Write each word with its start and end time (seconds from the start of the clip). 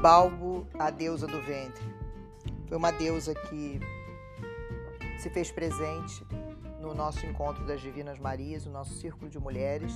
Balbo, 0.00 0.64
a 0.78 0.90
deusa 0.90 1.26
do 1.26 1.42
ventre. 1.42 1.82
Foi 2.68 2.76
uma 2.76 2.92
deusa 2.92 3.34
que 3.34 3.80
se 5.18 5.28
fez 5.28 5.50
presente 5.50 6.24
no 6.80 6.94
nosso 6.94 7.26
encontro 7.26 7.66
das 7.66 7.80
Divinas 7.80 8.16
Marias, 8.16 8.64
o 8.64 8.70
nosso 8.70 8.94
círculo 8.94 9.28
de 9.28 9.40
mulheres, 9.40 9.92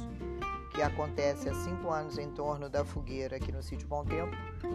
que 0.75 0.83
acontece 0.83 1.49
há 1.49 1.55
cinco 1.55 1.89
anos 1.89 2.19
em 2.19 2.29
torno 2.33 2.69
da 2.69 2.85
fogueira 2.85 3.37
aqui 3.37 3.53
no 3.53 3.63
sítio 3.63 3.87
Bom 3.87 4.05
Tempo 4.05 4.35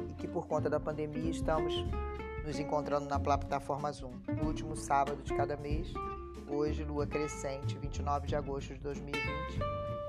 e 0.09 0.13
que 0.13 0.29
por 0.29 0.47
conta 0.47 0.69
da 0.69 0.79
pandemia 0.79 1.29
estamos 1.29 1.73
nos 2.45 2.57
encontrando 2.57 3.09
na 3.09 3.19
plataforma 3.19 3.91
Zoom, 3.91 4.13
no 4.29 4.45
último 4.45 4.77
sábado 4.77 5.21
de 5.21 5.33
cada 5.33 5.57
mês, 5.57 5.91
hoje, 6.47 6.85
lua 6.85 7.05
crescente, 7.05 7.77
29 7.77 8.27
de 8.27 8.35
agosto 8.37 8.73
de 8.73 8.79
2020. 8.79 9.59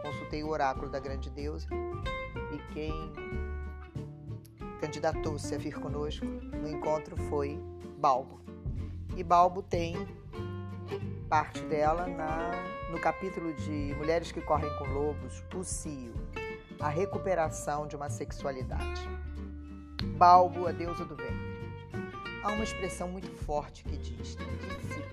Consultei 0.00 0.44
o 0.44 0.48
oráculo 0.50 0.88
da 0.88 1.00
grande 1.00 1.28
deusa 1.28 1.66
e 2.52 2.72
quem 2.72 2.92
candidatou-se 4.80 5.54
a 5.54 5.58
vir 5.58 5.78
conosco 5.78 6.24
no 6.24 6.68
encontro 6.68 7.16
foi 7.28 7.58
Balbo. 7.98 8.40
E 9.16 9.22
Balbo 9.22 9.62
tem 9.62 9.96
parte 11.28 11.60
dela 11.64 12.06
na, 12.06 12.52
no 12.90 13.00
capítulo 13.00 13.52
de 13.54 13.94
Mulheres 13.96 14.32
que 14.32 14.40
Correm 14.40 14.70
com 14.78 14.84
Lobos, 14.84 15.44
o 15.54 15.62
Cio, 15.62 16.14
a 16.80 16.88
recuperação 16.88 17.86
de 17.86 17.96
uma 17.96 18.08
sexualidade. 18.08 19.08
Balbo, 20.16 20.66
a 20.66 20.72
deusa 20.72 21.04
do 21.04 21.16
ventre. 21.16 21.58
Há 22.42 22.52
uma 22.52 22.64
expressão 22.64 23.08
muito 23.08 23.30
forte 23.44 23.84
que 23.84 23.96
diz: 23.96 24.36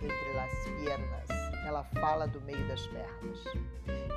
entre 0.06 0.34
las 0.34 0.52
piernas. 0.80 1.28
Ela 1.66 1.84
fala 1.84 2.28
do 2.28 2.40
meio 2.42 2.68
das 2.68 2.86
pernas. 2.88 3.44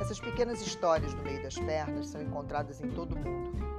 Essas 0.01 0.21
pequenas 0.21 0.61
histórias 0.61 1.15
do 1.15 1.23
meio 1.23 1.43
das 1.43 1.59
pernas 1.59 2.09
são 2.09 2.23
encontradas 2.23 2.81
em 2.81 2.91
todo 2.91 3.15
o 3.15 3.19
mundo. 3.19 3.78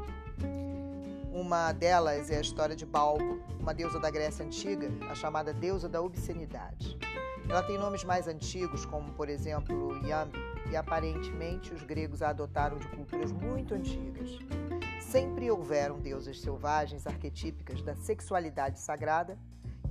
Uma 1.39 1.71
delas 1.71 2.29
é 2.29 2.37
a 2.37 2.41
história 2.41 2.75
de 2.75 2.85
Balbo, 2.85 3.39
uma 3.57 3.73
deusa 3.73 3.97
da 3.97 4.09
Grécia 4.09 4.43
Antiga, 4.43 4.91
a 5.09 5.15
chamada 5.15 5.53
deusa 5.53 5.87
da 5.87 6.01
obscenidade. 6.01 6.97
Ela 7.47 7.63
tem 7.63 7.77
nomes 7.77 8.03
mais 8.03 8.27
antigos, 8.27 8.85
como 8.85 9.13
por 9.13 9.29
exemplo 9.29 10.05
Yambi, 10.05 10.37
e 10.69 10.75
aparentemente 10.75 11.73
os 11.73 11.81
gregos 11.81 12.21
a 12.21 12.31
adotaram 12.31 12.77
de 12.77 12.85
culturas 12.89 13.31
muito 13.31 13.73
antigas. 13.73 14.31
Sempre 14.99 15.49
houveram 15.49 15.97
deusas 15.97 16.41
selvagens 16.41 17.07
arquetípicas 17.07 17.81
da 17.81 17.95
sexualidade 17.95 18.77
sagrada 18.77 19.39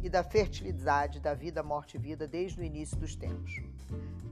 e 0.02 0.10
da 0.10 0.22
fertilidade 0.22 1.18
da 1.18 1.32
vida, 1.32 1.62
morte 1.62 1.96
e 1.96 1.98
vida 1.98 2.28
desde 2.28 2.60
o 2.60 2.62
início 2.62 2.98
dos 2.98 3.16
tempos. 3.16 3.54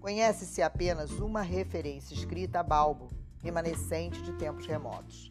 Conhece-se 0.03 0.61
apenas 0.61 1.13
uma 1.13 1.41
referência 1.41 2.13
escrita 2.13 2.61
a 2.61 2.63
Balbo, 2.63 3.09
remanescente 3.47 4.21
de 4.23 4.33
tempos 4.33 4.67
remotos, 4.67 5.31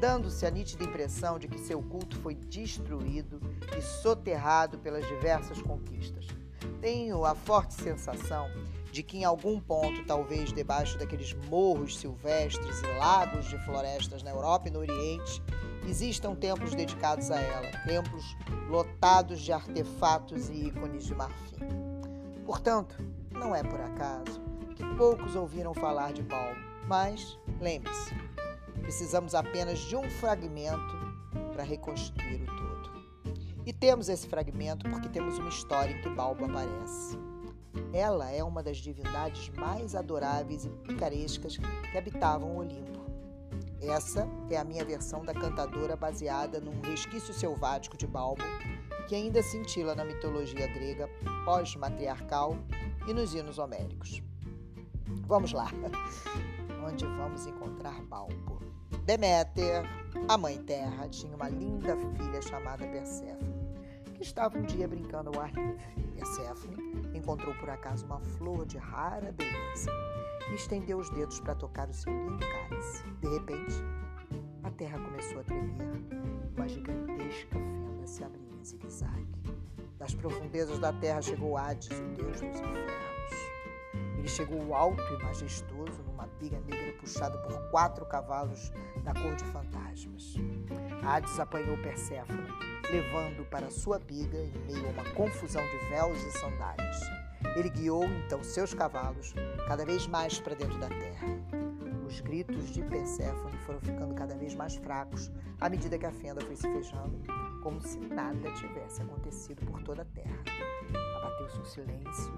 dando-se 0.00 0.46
a 0.46 0.50
nítida 0.50 0.84
impressão 0.84 1.36
de 1.36 1.48
que 1.48 1.58
seu 1.58 1.82
culto 1.82 2.16
foi 2.20 2.34
destruído 2.34 3.40
e 3.76 3.82
soterrado 3.82 4.78
pelas 4.78 5.04
diversas 5.06 5.60
conquistas. 5.60 6.28
Tenho 6.80 7.24
a 7.24 7.34
forte 7.34 7.74
sensação 7.74 8.48
de 8.92 9.02
que 9.02 9.18
em 9.18 9.24
algum 9.24 9.60
ponto, 9.60 10.04
talvez 10.06 10.52
debaixo 10.52 10.96
daqueles 10.96 11.34
morros 11.50 11.98
silvestres 11.98 12.80
e 12.82 12.98
lagos 12.98 13.46
de 13.46 13.58
florestas 13.64 14.22
na 14.22 14.30
Europa 14.30 14.68
e 14.68 14.70
no 14.70 14.78
Oriente, 14.78 15.42
existam 15.88 16.36
templos 16.36 16.72
dedicados 16.72 17.32
a 17.32 17.40
ela, 17.40 17.70
templos 17.84 18.36
lotados 18.70 19.40
de 19.40 19.52
artefatos 19.52 20.48
e 20.50 20.68
ícones 20.68 21.04
de 21.04 21.14
marfim. 21.16 21.58
Portanto, 22.44 22.96
não 23.32 23.54
é 23.54 23.62
por 23.64 23.80
acaso 23.80 24.40
que 24.76 24.84
poucos 24.96 25.34
ouviram 25.34 25.74
falar 25.74 26.12
de 26.12 26.22
Balbo, 26.22 26.75
mas 26.86 27.38
lembre-se, 27.60 28.14
precisamos 28.80 29.34
apenas 29.34 29.78
de 29.80 29.96
um 29.96 30.08
fragmento 30.08 30.96
para 31.52 31.62
reconstruir 31.62 32.42
o 32.42 32.46
todo. 32.46 32.76
E 33.64 33.72
temos 33.72 34.08
esse 34.08 34.28
fragmento 34.28 34.88
porque 34.88 35.08
temos 35.08 35.38
uma 35.38 35.48
história 35.48 35.92
em 35.92 36.00
que 36.00 36.08
Balbo 36.08 36.44
aparece. 36.44 37.18
Ela 37.92 38.30
é 38.30 38.42
uma 38.42 38.62
das 38.62 38.76
divindades 38.76 39.48
mais 39.50 39.94
adoráveis 39.94 40.64
e 40.64 40.68
picarescas 40.68 41.56
que 41.56 41.98
habitavam 41.98 42.56
o 42.56 42.58
Olimpo. 42.58 43.04
Essa 43.80 44.26
é 44.50 44.56
a 44.56 44.64
minha 44.64 44.84
versão 44.84 45.24
da 45.24 45.34
cantadora 45.34 45.96
baseada 45.96 46.60
num 46.60 46.80
resquício 46.80 47.34
selvático 47.34 47.96
de 47.96 48.06
Balbo, 48.06 48.42
que 49.08 49.14
ainda 49.14 49.42
cintila 49.42 49.94
na 49.94 50.04
mitologia 50.04 50.66
grega 50.66 51.08
pós-matriarcal 51.44 52.56
e 53.06 53.12
nos 53.12 53.34
hinos 53.34 53.58
homéricos. 53.58 54.22
Vamos 55.26 55.52
lá. 55.52 55.68
Onde 56.86 57.04
vamos 57.04 57.44
encontrar 57.48 58.00
Balbo? 58.02 58.60
Deméter, 59.04 59.82
a 60.28 60.38
mãe 60.38 60.56
terra, 60.62 61.08
tinha 61.08 61.34
uma 61.34 61.48
linda 61.48 61.96
filha 61.96 62.40
chamada 62.40 62.86
Perséfone, 62.86 63.74
que 64.14 64.22
estava 64.22 64.56
um 64.56 64.62
dia 64.62 64.86
brincando 64.86 65.30
ao 65.30 65.42
ar 65.42 65.52
livre. 65.52 65.84
Perséfone 66.14 66.76
encontrou 67.12 67.52
por 67.56 67.68
acaso 67.68 68.06
uma 68.06 68.20
flor 68.20 68.64
de 68.66 68.78
rara 68.78 69.32
beleza 69.32 69.90
e 70.48 70.54
estendeu 70.54 70.98
os 70.98 71.10
dedos 71.10 71.40
para 71.40 71.56
tocar 71.56 71.88
o 71.88 71.92
seu 71.92 72.12
lindo 72.12 72.46
cálice. 72.46 73.02
De 73.20 73.28
repente, 73.30 73.74
a 74.62 74.70
terra 74.70 75.00
começou 75.00 75.40
a 75.40 75.42
tremer, 75.42 76.06
uma 76.56 76.68
gigantesca 76.68 77.58
fenda 77.58 78.06
se 78.06 78.22
abriu 78.22 78.48
em 78.60 78.64
zigue-zague. 78.64 79.26
Das 79.98 80.14
profundezas 80.14 80.78
da 80.78 80.92
terra 80.92 81.20
chegou 81.20 81.56
Hades, 81.56 81.88
o 81.88 82.04
deus 82.14 82.30
dos 82.30 82.42
infernos. 82.42 82.96
Ele 84.18 84.28
chegou 84.28 84.72
alto 84.72 85.02
e 85.02 85.22
majestoso 85.24 86.06
biga 86.36 86.60
negra 86.60 86.92
puxada 87.00 87.38
por 87.38 87.58
quatro 87.70 88.04
cavalos 88.06 88.72
da 89.02 89.12
cor 89.12 89.34
de 89.34 89.44
fantasmas. 89.44 90.34
Hades 91.02 91.38
apanhou 91.38 91.76
Perséfone, 91.78 92.46
levando 92.90 93.48
para 93.50 93.70
sua 93.70 93.98
biga 93.98 94.38
em 94.38 94.52
meio 94.66 94.86
a 94.86 94.90
uma 94.90 95.10
confusão 95.14 95.62
de 95.62 95.88
véus 95.88 96.18
e 96.22 96.38
sandálias. 96.38 97.00
Ele 97.56 97.70
guiou 97.70 98.04
então 98.04 98.42
seus 98.42 98.74
cavalos 98.74 99.34
cada 99.66 99.84
vez 99.84 100.06
mais 100.06 100.40
para 100.40 100.54
dentro 100.54 100.78
da 100.78 100.88
terra. 100.88 101.26
Os 102.06 102.20
gritos 102.20 102.70
de 102.70 102.82
Perséfone 102.82 103.58
foram 103.58 103.80
ficando 103.80 104.14
cada 104.14 104.34
vez 104.36 104.54
mais 104.54 104.76
fracos 104.76 105.30
à 105.60 105.68
medida 105.68 105.98
que 105.98 106.06
a 106.06 106.12
fenda 106.12 106.40
foi 106.40 106.54
se 106.54 106.70
fechando, 106.72 107.18
como 107.62 107.80
se 107.80 107.98
nada 107.98 108.52
tivesse 108.52 109.02
acontecido 109.02 109.64
por 109.66 109.82
toda 109.82 110.02
a 110.02 110.04
terra. 110.06 110.38
Abateu-se 111.16 111.58
um 111.58 111.64
silêncio 111.64 112.32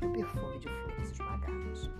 e 0.00 0.06
o 0.06 0.12
perfume 0.12 0.58
de 0.58 0.68
flores 0.68 1.10
esmagadas. 1.10 1.90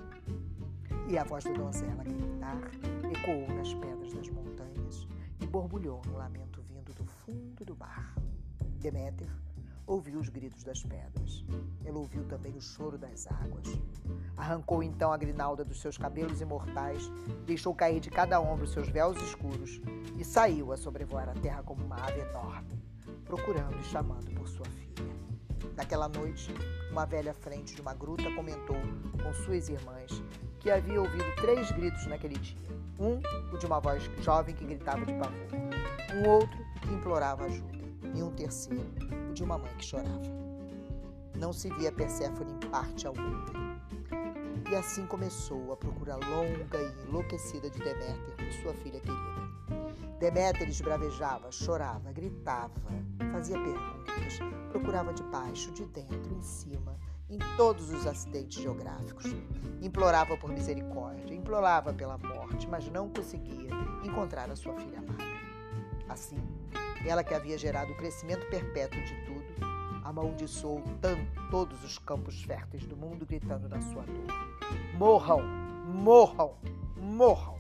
E 1.07 1.19
a 1.19 1.25
voz 1.25 1.45
da 1.45 1.53
donzela 1.53 2.01
a 2.01 2.05
gritar 2.05 2.71
ecoou 3.13 3.47
nas 3.55 3.75
pedras 3.75 4.15
das 4.15 4.29
montanhas 4.31 5.07
e 5.41 5.47
borbulhou 5.47 6.01
no 6.07 6.17
lamento 6.17 6.63
vindo 6.63 6.95
do 6.95 7.05
fundo 7.05 7.65
do 7.65 7.77
mar. 7.77 8.15
Deméter 8.79 9.29
ouviu 9.87 10.19
os 10.19 10.31
gritos 10.31 10.65
das 10.65 10.83
pedras. 10.83 11.45
Ela 11.85 11.99
ouviu 11.99 12.25
também 12.25 12.57
o 12.57 12.61
choro 12.61 12.97
das 12.97 13.27
águas. 13.27 13.69
Arrancou 14.37 14.83
então 14.83 15.13
a 15.13 15.17
grinalda 15.17 15.65
dos 15.65 15.81
seus 15.81 15.99
cabelos 15.99 16.41
imortais, 16.41 17.11
deixou 17.45 17.75
cair 17.75 18.01
de 18.01 18.11
cada 18.11 18.41
ombro 18.41 18.67
seus 18.67 18.89
véus 18.89 19.21
escuros 19.23 19.81
e 20.19 20.25
saiu 20.25 20.73
a 20.73 20.77
sobrevoar 20.77 21.29
a 21.29 21.35
terra 21.35 21.63
como 21.63 21.85
uma 21.85 21.97
ave 21.97 22.21
enorme, 22.21 22.83
procurando 23.25 23.79
e 23.79 23.85
chamando 23.85 24.31
por 24.35 24.49
sua 24.49 24.67
filha. 24.67 25.15
Naquela 25.77 26.09
noite, 26.09 26.53
uma 26.91 27.05
velha 27.05 27.35
frente 27.35 27.75
de 27.75 27.83
uma 27.83 27.95
gruta 27.95 28.35
comentou 28.35 28.77
com 29.23 29.35
suas 29.35 29.69
irmãs 29.69 30.23
que 30.65 30.71
havia 30.71 30.99
ouvido 30.99 31.31
três 31.37 31.71
gritos 31.73 32.07
naquele 32.07 32.39
dia. 32.39 32.57
Um, 32.99 33.21
o 33.55 33.59
de 33.59 33.67
uma 33.67 33.81
voz 33.81 34.03
jovem 34.23 34.55
que 34.55 34.65
gritava 34.65 35.05
de 35.05 35.13
pavor. 35.13 35.47
Um 36.15 36.27
outro, 36.27 36.59
que 36.81 36.89
implorava 36.89 37.45
ajuda. 37.45 37.85
E 38.15 38.23
um 38.23 38.31
terceiro, 38.31 38.87
o 39.29 39.35
de 39.35 39.45
uma 39.45 39.59
mãe 39.59 39.71
que 39.77 39.85
chorava. 39.85 40.23
Não 41.35 41.53
se 41.53 41.69
via 41.75 41.93
Perséfone 41.93 42.53
em 42.53 42.71
parte 42.71 43.07
alguma. 43.07 43.45
E 44.71 44.75
assim 44.75 45.05
começou 45.05 45.71
a 45.71 45.77
procura 45.77 46.17
longa 46.17 46.79
e 46.79 47.09
enlouquecida 47.09 47.69
de 47.69 47.79
Deméter 47.81 48.35
por 48.35 48.53
sua 48.63 48.73
filha 48.73 49.01
querida. 49.01 49.45
Deméter 50.19 50.67
esbravejava, 50.67 51.53
chorava, 51.53 52.11
gritava, 52.11 52.73
fazia 53.33 53.59
perguntas, 53.59 54.39
procurava 54.71 55.13
de 55.13 55.23
baixo, 55.25 55.71
de 55.73 55.85
dentro, 55.85 56.35
em 56.35 56.43
cima, 56.43 56.97
em 57.35 57.57
todos 57.57 57.91
os 57.91 58.07
acidentes 58.07 58.63
geográficos. 58.63 59.25
Implorava 59.83 60.37
por 60.37 60.51
misericórdia, 60.51 61.35
implorava 61.35 61.93
pela 61.93 62.17
morte, 62.17 62.69
mas 62.69 62.89
não 62.89 63.09
conseguia 63.09 63.71
encontrar 64.05 64.51
a 64.51 64.57
sua 64.57 64.75
filha 64.75 64.99
amada. 64.99 65.25
Assim, 66.09 66.39
ela 67.05 67.25
que 67.25 67.35
havia 67.35 67.59
gerado 67.59 67.93
o 67.93 67.97
crescimento 67.97 68.47
perpétuo 68.47 69.03
de 69.03 69.15
tudo, 69.25 69.45
amaldiçoou 70.05 70.83
tanto 71.01 71.51
todos 71.51 71.83
os 71.83 71.99
campos 71.99 72.43
férteis 72.43 72.87
do 72.87 72.97
mundo, 72.97 73.27
gritando 73.27 73.69
na 73.69 73.81
sua 73.81 74.03
dor: 74.03 74.27
Morram! 74.97 75.43
Morram! 75.87 76.55
Morram! 76.97 77.59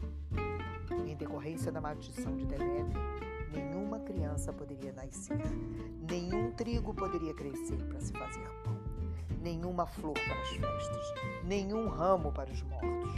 Em 1.06 1.16
decorrência 1.16 1.72
da 1.72 1.80
maldição 1.80 2.36
de 2.36 2.46
Deméter, 2.46 3.00
nenhuma 3.52 3.98
criança 4.00 4.52
poderia 4.52 4.92
nascer, 4.92 5.40
nenhum 6.08 6.52
trigo 6.52 6.94
poderia 6.94 7.34
crescer 7.34 7.76
para 7.84 8.00
se 8.00 8.12
fazer 8.12 8.48
pão, 8.62 8.73
nenhuma 9.44 9.87
flor 9.87 10.14
para 10.14 10.41
as 10.41 10.49
festas, 10.49 11.14
nenhum 11.44 11.87
ramo 11.87 12.32
para 12.32 12.50
os 12.50 12.62
mortos. 12.62 13.14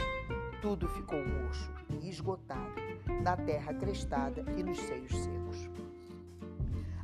Tudo 0.61 0.87
ficou 0.89 1.25
murcho 1.25 1.71
e 2.01 2.09
esgotado 2.09 2.75
na 3.23 3.37
terra 3.37 3.73
crestada 3.73 4.43
e 4.57 4.61
nos 4.61 4.77
seios 4.77 5.09
secos. 5.09 5.69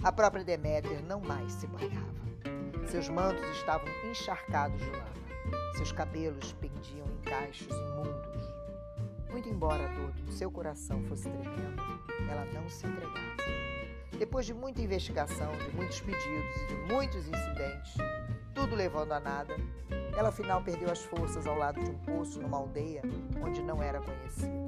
A 0.04 0.12
própria 0.12 0.44
Deméter 0.44 1.02
não 1.06 1.22
mais 1.22 1.54
se 1.54 1.66
banhava. 1.68 2.24
Seus 2.88 3.08
mantos 3.08 3.48
estavam 3.52 3.88
encharcados 4.12 4.78
de 4.78 4.90
lama. 4.90 5.14
Seus 5.78 5.94
cabelos 5.94 6.52
pendiam 6.54 7.08
em 7.08 7.22
cachos 7.22 7.70
imundos. 7.70 8.44
Muito 9.31 9.48
embora 9.48 9.86
a 9.86 9.96
dor 9.96 10.12
do 10.12 10.31
seu 10.34 10.52
coração 10.52 11.02
fosse 11.04 11.30
tremenda, 11.30 11.81
ela 12.30 12.46
não 12.54 12.70
se 12.70 12.86
entregava. 12.86 13.34
Depois 14.20 14.46
de 14.46 14.54
muita 14.54 14.81
investigação, 14.81 15.52
de 15.58 15.75
muitos 15.75 16.02
pedidos 16.02 16.56
e 16.64 16.68
de 16.68 16.94
muitos 16.94 17.28
incidentes, 17.28 17.96
tudo 18.53 18.75
levando 18.75 19.11
a 19.11 19.19
nada, 19.19 19.55
ela 20.15 20.29
afinal 20.29 20.61
perdeu 20.63 20.89
as 20.91 21.03
forças 21.03 21.47
ao 21.47 21.57
lado 21.57 21.83
de 21.83 21.89
um 21.89 21.97
poço 22.00 22.39
numa 22.39 22.57
aldeia 22.57 23.01
onde 23.41 23.61
não 23.61 23.81
era 23.81 24.00
conhecida. 24.00 24.63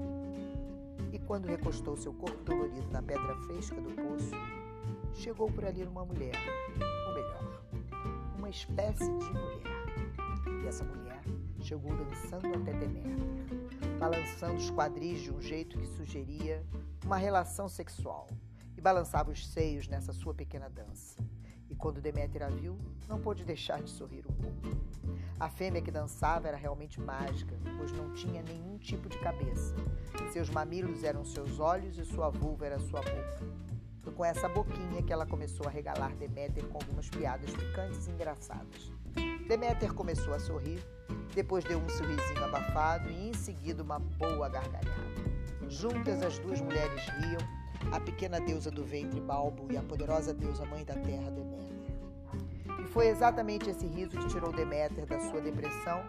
E 1.12 1.20
quando 1.20 1.46
recostou 1.46 1.96
seu 1.96 2.14
corpo 2.14 2.44
dolorido 2.44 2.90
na 2.92 3.02
pedra 3.02 3.36
fresca 3.42 3.80
do 3.80 3.92
poço, 3.92 4.32
chegou 5.14 5.50
por 5.52 5.64
ali 5.66 5.84
uma 5.84 6.04
mulher, 6.04 6.36
ou 7.08 7.14
melhor, 7.14 7.62
uma 8.38 8.50
espécie 8.50 9.06
de 9.06 9.34
mulher. 9.34 10.64
E 10.64 10.68
essa 10.68 10.84
mulher 10.84 11.22
chegou 11.62 11.96
dançando 11.96 12.48
até 12.48 12.74
Deméter, 12.74 14.00
balançando 14.00 14.56
os 14.56 14.72
quadris 14.72 15.22
de 15.22 15.32
um 15.32 15.40
jeito 15.40 15.78
que 15.78 15.88
sugeria 15.88 16.66
uma 17.06 17.18
relação 17.18 17.70
sexual, 17.70 18.28
e 18.76 18.82
balançava 18.82 19.32
os 19.32 19.48
seios 19.48 19.88
nessa 19.88 20.12
sua 20.12 20.34
pequena 20.34 20.70
dança. 20.70 21.18
E 21.76 21.78
quando 21.78 22.00
Deméter 22.00 22.42
a 22.42 22.48
viu, 22.48 22.78
não 23.06 23.20
pôde 23.20 23.44
deixar 23.44 23.84
de 23.84 23.90
sorrir 23.90 24.26
um 24.30 24.34
pouco. 24.34 24.78
A 25.38 25.50
fêmea 25.50 25.82
que 25.82 25.92
dançava 25.92 26.48
era 26.48 26.56
realmente 26.56 27.02
mágica, 27.02 27.54
pois 27.78 27.92
não 27.92 28.14
tinha 28.14 28.42
nenhum 28.42 28.78
tipo 28.78 29.10
de 29.10 29.20
cabeça. 29.20 29.76
Seus 30.32 30.50
mamilos 30.50 31.04
eram 31.04 31.26
seus 31.26 31.60
olhos 31.60 31.98
e 31.98 32.06
sua 32.06 32.30
vulva 32.30 32.66
era 32.66 32.80
sua 32.80 33.02
boca. 33.02 33.42
Foi 34.02 34.14
com 34.14 34.24
essa 34.24 34.48
boquinha 34.48 35.04
que 35.04 35.12
ela 35.12 35.26
começou 35.26 35.68
a 35.68 35.70
regalar 35.70 36.16
Deméter 36.16 36.66
com 36.70 36.78
algumas 36.78 37.10
piadas 37.10 37.52
picantes 37.52 38.08
e 38.08 38.12
engraçadas. 38.12 38.90
Deméter 39.46 39.94
começou 39.94 40.34
a 40.34 40.40
sorrir, 40.40 40.82
depois 41.34 41.66
deu 41.66 41.78
um 41.78 41.90
sorrisinho 41.90 42.46
abafado 42.46 43.10
e 43.10 43.32
em 43.32 43.34
seguida 43.34 43.84
uma 43.84 44.00
boa 44.00 44.48
gargalhada. 44.48 44.96
Juntas 45.68 46.22
as 46.22 46.40
duas 46.40 46.62
mulheres 46.62 47.04
riam, 47.10 47.65
a 47.92 48.00
pequena 48.00 48.40
deusa 48.40 48.72
do 48.72 48.84
ventre 48.84 49.20
Balbo 49.20 49.72
e 49.72 49.78
a 49.78 49.82
poderosa 49.84 50.34
deusa 50.34 50.66
mãe 50.66 50.84
da 50.84 50.96
terra 50.96 51.30
Deméter. 51.32 51.76
E 52.82 52.88
foi 52.88 53.08
exatamente 53.08 53.70
esse 53.70 53.86
riso 53.86 54.18
que 54.18 54.28
tirou 54.28 54.52
Deméter 54.52 55.06
da 55.06 55.20
sua 55.20 55.42
depressão 55.42 56.04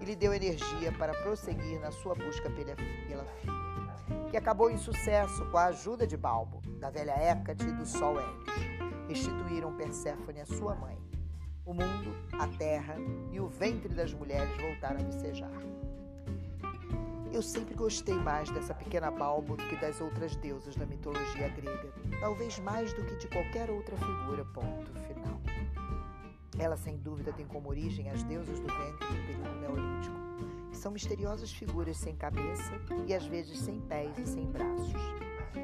e 0.00 0.04
lhe 0.04 0.16
deu 0.16 0.32
energia 0.32 0.92
para 0.98 1.14
prosseguir 1.22 1.80
na 1.80 1.90
sua 1.90 2.14
busca 2.14 2.50
pela, 2.50 2.74
pela 3.08 3.24
filha, 3.24 4.28
que 4.30 4.36
acabou 4.36 4.70
em 4.70 4.78
sucesso 4.78 5.44
com 5.50 5.58
a 5.58 5.66
ajuda 5.66 6.06
de 6.06 6.16
Balbo, 6.16 6.60
da 6.78 6.90
velha 6.90 7.12
Hécate 7.12 7.66
e 7.66 7.72
do 7.72 7.86
Sol 7.86 8.18
Hélios. 8.18 8.76
Restituíram 9.08 9.76
Perséfone 9.76 10.40
a 10.40 10.46
sua 10.46 10.74
mãe. 10.74 10.98
O 11.64 11.72
mundo, 11.72 12.14
a 12.32 12.46
terra 12.46 12.96
e 13.32 13.40
o 13.40 13.48
ventre 13.48 13.92
das 13.92 14.12
mulheres 14.12 14.50
voltaram 14.60 15.00
a 15.00 15.02
vicejar. 15.02 15.85
Eu 17.36 17.42
sempre 17.42 17.74
gostei 17.74 18.14
mais 18.14 18.48
dessa 18.48 18.72
pequena 18.72 19.10
Balbo 19.10 19.58
do 19.58 19.68
que 19.68 19.76
das 19.76 20.00
outras 20.00 20.34
deusas 20.36 20.74
da 20.74 20.86
mitologia 20.86 21.50
grega, 21.50 21.92
talvez 22.18 22.58
mais 22.60 22.94
do 22.94 23.04
que 23.04 23.14
de 23.16 23.28
qualquer 23.28 23.70
outra 23.70 23.94
figura. 23.94 24.42
Ponto 24.54 24.90
final. 25.06 25.38
Ela, 26.58 26.78
sem 26.78 26.96
dúvida, 26.96 27.34
tem 27.34 27.44
como 27.46 27.68
origem 27.68 28.08
as 28.08 28.22
deusas 28.22 28.58
do 28.58 28.66
ventre 28.66 29.06
do 29.06 29.26
período 29.26 29.60
neolítico, 29.60 30.16
que 30.70 30.78
são 30.78 30.90
misteriosas 30.90 31.52
figuras 31.52 31.98
sem 31.98 32.16
cabeça 32.16 32.72
e 33.06 33.12
às 33.12 33.26
vezes 33.26 33.58
sem 33.58 33.82
pés 33.82 34.16
e 34.16 34.26
sem 34.26 34.46
braços. 34.46 34.94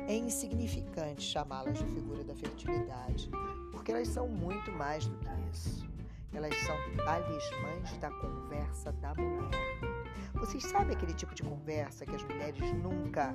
É 0.07 0.15
insignificante 0.15 1.23
chamá-las 1.23 1.79
de 1.79 1.87
figura 1.87 2.23
da 2.23 2.35
fertilidade, 2.35 3.31
porque 3.71 3.93
elas 3.93 4.09
são 4.09 4.29
muito 4.29 4.71
mais 4.73 5.07
do 5.07 5.17
que 5.17 5.31
isso. 5.51 5.89
Elas 6.35 6.55
são 6.67 6.77
talismãs 7.03 7.97
da 7.99 8.11
conversa 8.11 8.93
da 8.93 9.15
mulher. 9.15 10.02
Vocês 10.43 10.65
sabem 10.65 10.97
aquele 10.97 11.15
tipo 11.15 11.33
de 11.37 11.43
conversa 11.45 12.05
que 12.05 12.17
as 12.17 12.25
mulheres 12.25 12.61
nunca, 12.73 13.33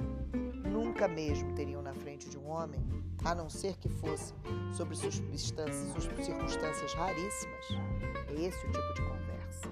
nunca 0.70 1.08
mesmo 1.08 1.54
teriam 1.54 1.82
na 1.82 1.94
frente 1.94 2.30
de 2.30 2.38
um 2.38 2.50
homem, 2.50 2.86
a 3.24 3.34
não 3.34 3.50
ser 3.50 3.78
que 3.78 3.88
fosse 3.88 4.34
sobre 4.76 4.94
substâncias, 4.98 6.04
circunstâncias 6.26 6.94
raríssimas? 6.96 7.66
É 8.28 8.34
esse 8.34 8.58
o 8.58 8.72
tipo 8.74 8.94
de 8.94 9.02
conversa. 9.04 9.70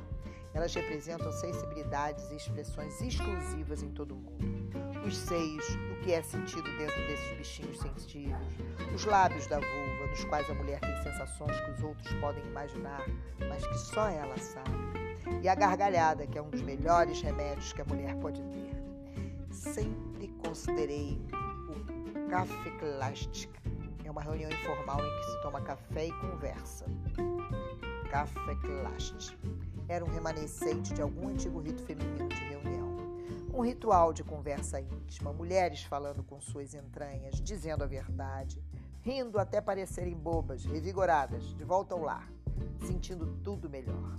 Elas 0.54 0.74
representam 0.74 1.30
sensibilidades 1.34 2.32
e 2.32 2.38
expressões 2.38 3.02
exclusivas 3.02 3.84
em 3.84 3.90
todo 3.90 4.14
o 4.14 4.18
mundo. 4.18 4.70
Os 5.06 5.18
seios, 5.18 5.66
o 5.92 6.04
que 6.06 6.14
é 6.14 6.22
sentido 6.22 6.64
dentro 6.78 7.06
desses 7.06 7.38
bichinhos 7.38 7.80
sensitivos, 7.80 8.48
os 8.96 9.04
lábios 9.04 9.46
da 9.48 9.60
vulva, 9.60 10.08
dos 10.10 10.24
quais 10.24 10.50
a 10.50 10.54
mulher 10.54 10.80
tem 10.80 11.04
sensações 11.04 11.60
que 11.60 11.72
os 11.72 11.84
outros 11.84 12.14
podem 12.14 12.46
imaginar, 12.46 13.06
mas 13.50 13.68
que 13.68 13.78
só 13.78 14.08
ela 14.08 14.38
sabe 14.38 15.05
e 15.42 15.48
a 15.48 15.56
gargalhada, 15.56 16.26
que 16.28 16.38
é 16.38 16.42
um 16.42 16.50
dos 16.50 16.62
melhores 16.62 17.22
remédios 17.22 17.74
que 17.74 17.82
a 17.82 17.86
mulher 17.86 18.16
pode 18.18 18.42
ter. 18.44 18.72
Sempre 19.52 20.28
considerei 20.46 21.22
o 22.16 22.30
café 22.30 22.72
clássico. 22.80 23.54
É 24.04 24.12
uma 24.12 24.22
reunião 24.22 24.50
informal 24.52 25.00
em 25.00 25.20
que 25.20 25.32
se 25.32 25.42
toma 25.42 25.62
café 25.62 26.08
e 26.08 26.12
conversa. 26.14 26.86
Café 28.10 28.56
clássico. 28.56 29.36
Era 29.88 30.04
um 30.04 30.10
remanescente 30.10 30.94
de 30.94 31.02
algum 31.02 31.30
antigo 31.30 31.60
rito 31.60 31.84
feminino 31.84 32.28
de 32.28 32.44
reunião. 32.44 32.96
Um 33.54 33.62
ritual 33.62 34.12
de 34.12 34.24
conversa 34.24 34.82
íntima, 34.82 35.32
mulheres 35.32 35.84
falando 35.84 36.24
com 36.24 36.42
suas 36.42 36.74
entranhas, 36.74 37.42
dizendo 37.42 37.84
a 37.84 37.88
verdade, 37.88 38.62
rindo 39.02 39.40
até 39.40 39.62
parecerem 39.62 40.16
bobas, 40.16 40.66
revigoradas, 40.66 41.56
de 41.56 41.64
volta 41.64 41.94
ao 41.94 42.02
lar, 42.02 42.30
sentindo 42.86 43.28
tudo 43.44 43.70
melhor. 43.70 44.18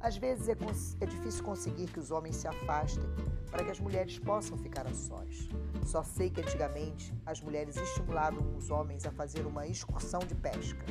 Às 0.00 0.16
vezes 0.16 0.48
é, 0.48 0.56
é, 1.00 1.06
difícil 1.06 1.42
conseguir 1.42 1.86
que 1.88 1.98
os 1.98 2.12
homens 2.12 2.36
se 2.36 2.46
afastem 2.46 3.04
para 3.50 3.64
que 3.64 3.70
as 3.70 3.80
mulheres 3.80 4.16
possam 4.18 4.56
ficar 4.56 4.86
a 4.86 4.94
sós. 4.94 5.48
Só 5.84 6.04
sei 6.04 6.30
que 6.30 6.40
antigamente 6.40 7.12
as 7.26 7.40
mulheres 7.40 7.76
estimulavam 7.76 8.56
os 8.56 8.70
homens 8.70 9.04
a 9.06 9.10
fazer 9.10 9.44
uma 9.44 9.66
excursão 9.66 10.20
de 10.20 10.36
pesca. 10.36 10.84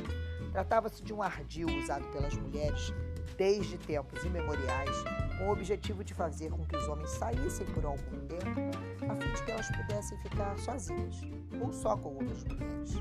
Tratava-se 0.52 1.02
de 1.02 1.14
um 1.14 1.22
ardil 1.22 1.68
usado 1.78 2.06
pelas 2.08 2.36
mulheres 2.36 2.92
desde 3.38 3.78
tempos 3.78 4.24
imemoriais, 4.24 4.96
com 5.38 5.48
o 5.48 5.52
objetivo 5.52 6.04
de 6.04 6.12
fazer 6.12 6.50
com 6.50 6.64
que 6.66 6.76
os 6.76 6.88
homens 6.88 7.10
saíssem 7.10 7.66
por 7.66 7.86
algum 7.86 8.26
tempo, 8.26 8.60
a 9.08 9.14
fim 9.14 9.32
de 9.32 9.42
que 9.42 9.50
elas 9.50 9.70
pudessem 9.70 10.18
ficar 10.18 10.58
sozinhas 10.58 11.22
ou 11.62 11.72
só 11.72 11.96
com 11.96 12.14
outras 12.14 12.44
mulheres. 12.44 12.94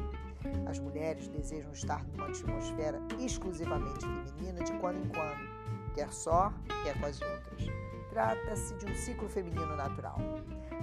As 0.68 0.80
mulheres 0.80 1.28
desejam 1.28 1.72
estar 1.72 2.06
numa 2.08 2.28
atmosfera 2.28 3.00
exclusivamente 3.20 4.06
feminina 4.06 4.64
de 4.64 4.72
quando 4.74 5.04
em 5.04 5.10
quando 5.10 5.57
quer 5.98 6.14
só, 6.14 6.54
quer 6.84 7.00
com 7.00 7.08
as 7.08 7.20
outras. 7.20 7.66
Trata-se 8.12 8.76
de 8.76 8.86
um 8.86 8.96
ciclo 8.96 9.28
feminino 9.28 9.76
natural. 9.76 10.20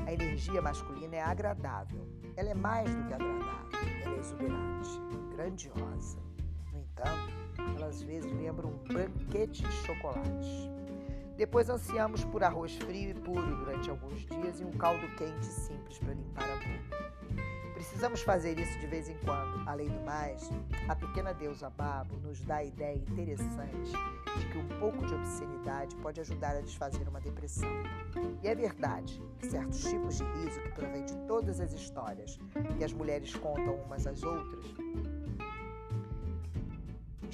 A 0.07 0.13
energia 0.13 0.61
masculina 0.61 1.15
é 1.15 1.23
agradável. 1.23 2.05
Ela 2.37 2.51
é 2.51 2.55
mais 2.55 2.93
do 2.93 3.05
que 3.07 3.15
agradável. 3.15 3.79
Ela 4.03 4.17
é 4.17 4.19
exuberante, 4.19 4.91
grandiosa. 5.37 6.19
No 6.73 6.81
entanto, 6.81 7.33
ela 7.77 7.87
às 7.87 8.03
vezes 8.03 8.33
lembra 8.33 8.67
um 8.67 8.77
banquete 8.93 9.63
de 9.63 9.73
chocolate. 9.87 10.71
Depois 11.37 11.69
ansiamos 11.69 12.25
por 12.25 12.43
arroz 12.43 12.75
frio 12.77 13.11
e 13.11 13.15
puro 13.15 13.57
durante 13.57 13.91
alguns 13.91 14.27
dias 14.27 14.61
e 14.61 14.65
um 14.65 14.73
caldo 14.73 15.07
quente 15.17 15.47
simples 15.47 15.99
para 15.99 16.15
limpar 16.15 16.45
a 16.45 16.57
boca. 16.57 17.15
Precisamos 17.73 18.23
fazer 18.23 18.59
isso 18.59 18.79
de 18.81 18.87
vez 18.87 19.09
em 19.09 19.17
quando. 19.19 19.69
Além 19.69 19.89
do 19.89 20.01
mais, 20.05 20.51
a 20.89 20.97
pequena 20.97 21.33
deusa 21.33 21.71
Babo 21.71 22.17
nos 22.17 22.41
dá 22.45 22.57
a 22.57 22.65
ideia 22.65 22.97
interessante 22.97 23.93
de 24.39 24.47
que 24.47 24.59
um 24.59 24.69
pouco 24.81 25.07
de 25.07 25.15
obscenidade 25.15 25.95
pode 25.97 26.21
ajudar 26.21 26.57
a 26.57 26.61
desfazer 26.61 27.09
uma 27.09 27.21
depressão. 27.21 27.71
E 28.43 28.49
é 28.49 28.55
verdade 28.55 29.23
que 29.39 29.47
certos 29.47 29.83
tipos 29.83 30.19
de 30.19 30.25
riso 30.25 30.61
que 30.61 30.73
provém 30.73 31.05
de 31.05 31.17
todas 31.27 31.61
as 31.61 31.73
histórias 31.73 32.39
que 32.77 32.85
as 32.85 32.93
mulheres 32.93 33.35
contam 33.35 33.75
umas 33.77 34.07
às 34.07 34.23
outras, 34.23 34.65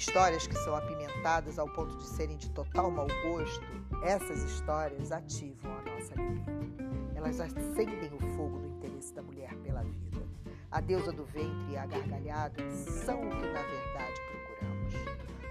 histórias 0.01 0.47
que 0.47 0.55
são 0.55 0.75
apimentadas 0.75 1.59
ao 1.59 1.69
ponto 1.69 1.95
de 1.97 2.07
serem 2.07 2.35
de 2.35 2.49
total 2.49 2.89
mau 2.89 3.07
gosto, 3.23 3.63
essas 4.03 4.43
histórias 4.43 5.11
ativam 5.11 5.71
a 5.77 5.81
nossa 5.83 6.15
libido. 6.15 6.81
Elas 7.15 7.39
acendem 7.39 8.11
o 8.11 8.19
fogo 8.35 8.57
do 8.57 8.67
interesse 8.67 9.13
da 9.13 9.21
mulher 9.21 9.55
pela 9.57 9.83
vida. 9.83 10.25
A 10.71 10.81
deusa 10.81 11.11
do 11.11 11.23
ventre 11.25 11.73
e 11.73 11.77
a 11.77 11.85
gargalhada 11.85 12.67
são 12.71 13.19
o 13.19 13.29
que 13.29 13.47
na 13.47 13.61
verdade 13.61 14.21
procuramos. 14.31 14.93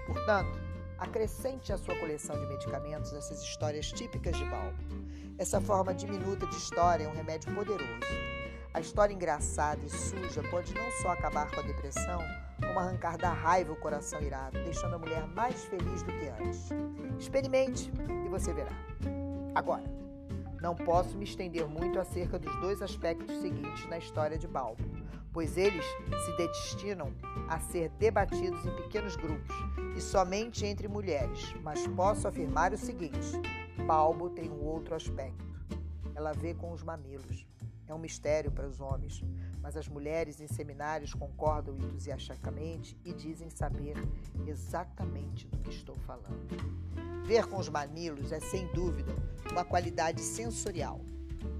Portanto, 0.05 0.59
acrescente 1.01 1.73
à 1.73 1.77
sua 1.79 1.97
coleção 1.97 2.39
de 2.39 2.45
medicamentos 2.45 3.11
essas 3.11 3.41
histórias 3.41 3.91
típicas 3.91 4.37
de 4.37 4.45
Balbo. 4.45 4.77
Essa 5.37 5.59
forma 5.59 5.95
diminuta 5.95 6.45
de 6.45 6.55
história 6.55 7.05
é 7.05 7.07
um 7.07 7.13
remédio 7.13 7.53
poderoso. 7.55 7.89
A 8.71 8.79
história 8.79 9.11
engraçada 9.11 9.83
e 9.83 9.89
suja 9.89 10.43
pode 10.49 10.73
não 10.75 10.91
só 11.01 11.09
acabar 11.09 11.49
com 11.49 11.59
a 11.59 11.63
depressão, 11.63 12.21
como 12.59 12.79
arrancar 12.79 13.17
da 13.17 13.33
raiva 13.33 13.73
o 13.73 13.75
coração 13.75 14.21
irado, 14.21 14.63
deixando 14.63 14.93
a 14.93 14.99
mulher 14.99 15.27
mais 15.27 15.65
feliz 15.65 16.03
do 16.03 16.11
que 16.11 16.27
antes. 16.27 16.69
Experimente 17.19 17.91
e 18.23 18.29
você 18.29 18.53
verá. 18.53 18.71
Agora, 19.55 19.83
não 20.61 20.75
posso 20.75 21.17
me 21.17 21.23
estender 21.23 21.67
muito 21.67 21.99
acerca 21.99 22.37
dos 22.37 22.55
dois 22.61 22.79
aspectos 22.81 23.41
seguintes 23.41 23.87
na 23.87 23.97
história 23.97 24.37
de 24.37 24.47
Balbo 24.47 24.90
pois 25.33 25.57
eles 25.57 25.85
se 26.25 26.37
destinam 26.37 27.13
a 27.47 27.59
ser 27.59 27.89
debatidos 27.91 28.65
em 28.65 28.75
pequenos 28.75 29.15
grupos 29.15 29.55
e 29.95 30.01
somente 30.01 30.65
entre 30.65 30.87
mulheres. 30.87 31.53
Mas 31.63 31.87
posso 31.87 32.27
afirmar 32.27 32.73
o 32.73 32.77
seguinte: 32.77 33.39
Balbo 33.85 34.29
tem 34.29 34.49
um 34.49 34.63
outro 34.63 34.95
aspecto. 34.95 35.45
Ela 36.15 36.33
vê 36.33 36.53
com 36.53 36.71
os 36.71 36.83
mamilos. 36.83 37.45
É 37.87 37.93
um 37.93 37.99
mistério 37.99 38.49
para 38.49 38.67
os 38.67 38.79
homens, 38.79 39.21
mas 39.61 39.75
as 39.75 39.89
mulheres 39.89 40.39
em 40.39 40.47
seminários 40.47 41.13
concordam 41.13 41.75
entusiasticamente 41.75 42.97
e 43.03 43.11
dizem 43.11 43.49
saber 43.49 43.95
exatamente 44.47 45.45
do 45.47 45.57
que 45.57 45.71
estou 45.71 45.95
falando. 45.95 46.47
Ver 47.25 47.47
com 47.47 47.57
os 47.57 47.67
mamilos 47.67 48.31
é, 48.31 48.39
sem 48.39 48.65
dúvida, 48.67 49.13
uma 49.51 49.65
qualidade 49.65 50.21
sensorial. 50.21 51.01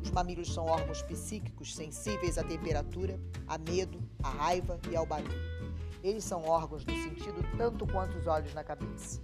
Os 0.01 0.11
mamilos 0.11 0.53
são 0.53 0.65
órgãos 0.65 1.01
psíquicos 1.01 1.75
sensíveis 1.75 2.37
à 2.37 2.43
temperatura, 2.43 3.19
a 3.47 3.57
medo, 3.57 3.99
à 4.23 4.29
raiva 4.29 4.79
e 4.89 4.95
ao 4.95 5.05
barulho. 5.05 5.51
Eles 6.03 6.23
são 6.23 6.43
órgãos 6.43 6.83
do 6.83 6.91
sentido 6.91 7.45
tanto 7.57 7.85
quanto 7.85 8.17
os 8.17 8.27
olhos 8.27 8.53
na 8.53 8.63
cabeça. 8.63 9.21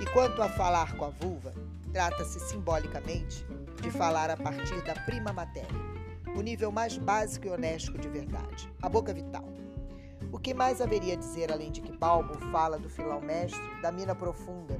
E 0.00 0.06
quanto 0.12 0.42
a 0.42 0.48
falar 0.48 0.96
com 0.96 1.04
a 1.04 1.10
vulva, 1.10 1.52
trata-se 1.92 2.40
simbolicamente 2.40 3.46
de 3.80 3.90
falar 3.90 4.30
a 4.30 4.36
partir 4.36 4.82
da 4.82 4.94
prima 4.94 5.32
matéria, 5.32 5.68
o 6.36 6.40
nível 6.40 6.70
mais 6.70 6.98
básico 6.98 7.46
e 7.46 7.50
honesto 7.50 7.96
de 7.98 8.08
verdade, 8.08 8.72
a 8.82 8.88
boca 8.88 9.14
vital. 9.14 9.44
O 10.32 10.38
que 10.38 10.52
mais 10.52 10.80
haveria 10.80 11.14
a 11.14 11.16
dizer 11.16 11.50
além 11.50 11.70
de 11.70 11.80
que 11.80 11.96
Balbo 11.96 12.34
fala 12.50 12.78
do 12.78 12.88
filão 12.88 13.20
mestre, 13.20 13.60
da 13.80 13.90
mina 13.90 14.14
profunda, 14.14 14.78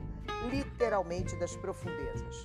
literalmente 0.51 1.35
das 1.37 1.57
profundezas? 1.57 2.45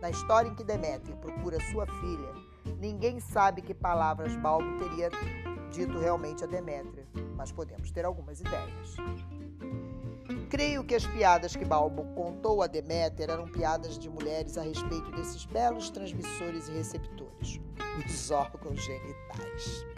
Na 0.00 0.10
história 0.10 0.48
em 0.48 0.54
que 0.54 0.64
Deméter 0.64 1.16
procura 1.16 1.58
sua 1.70 1.86
filha, 1.86 2.34
ninguém 2.78 3.18
sabe 3.18 3.62
que 3.62 3.74
palavras 3.74 4.36
Balbo 4.36 4.78
teria 4.78 5.10
dito 5.70 5.98
realmente 5.98 6.44
a 6.44 6.46
Demétria, 6.46 7.06
mas 7.34 7.50
podemos 7.50 7.90
ter 7.90 8.04
algumas 8.04 8.40
ideias. 8.40 8.96
Creio 10.48 10.84
que 10.84 10.94
as 10.94 11.06
piadas 11.06 11.56
que 11.56 11.64
Balbo 11.64 12.04
contou 12.14 12.62
a 12.62 12.66
Deméter 12.66 13.30
eram 13.30 13.46
piadas 13.46 13.98
de 13.98 14.08
mulheres 14.08 14.56
a 14.56 14.62
respeito 14.62 15.10
desses 15.12 15.44
belos 15.44 15.90
transmissores 15.90 16.68
e 16.68 16.72
receptores, 16.72 17.60
os 18.06 18.30
órgãos 18.30 18.80
genitais. 18.84 19.95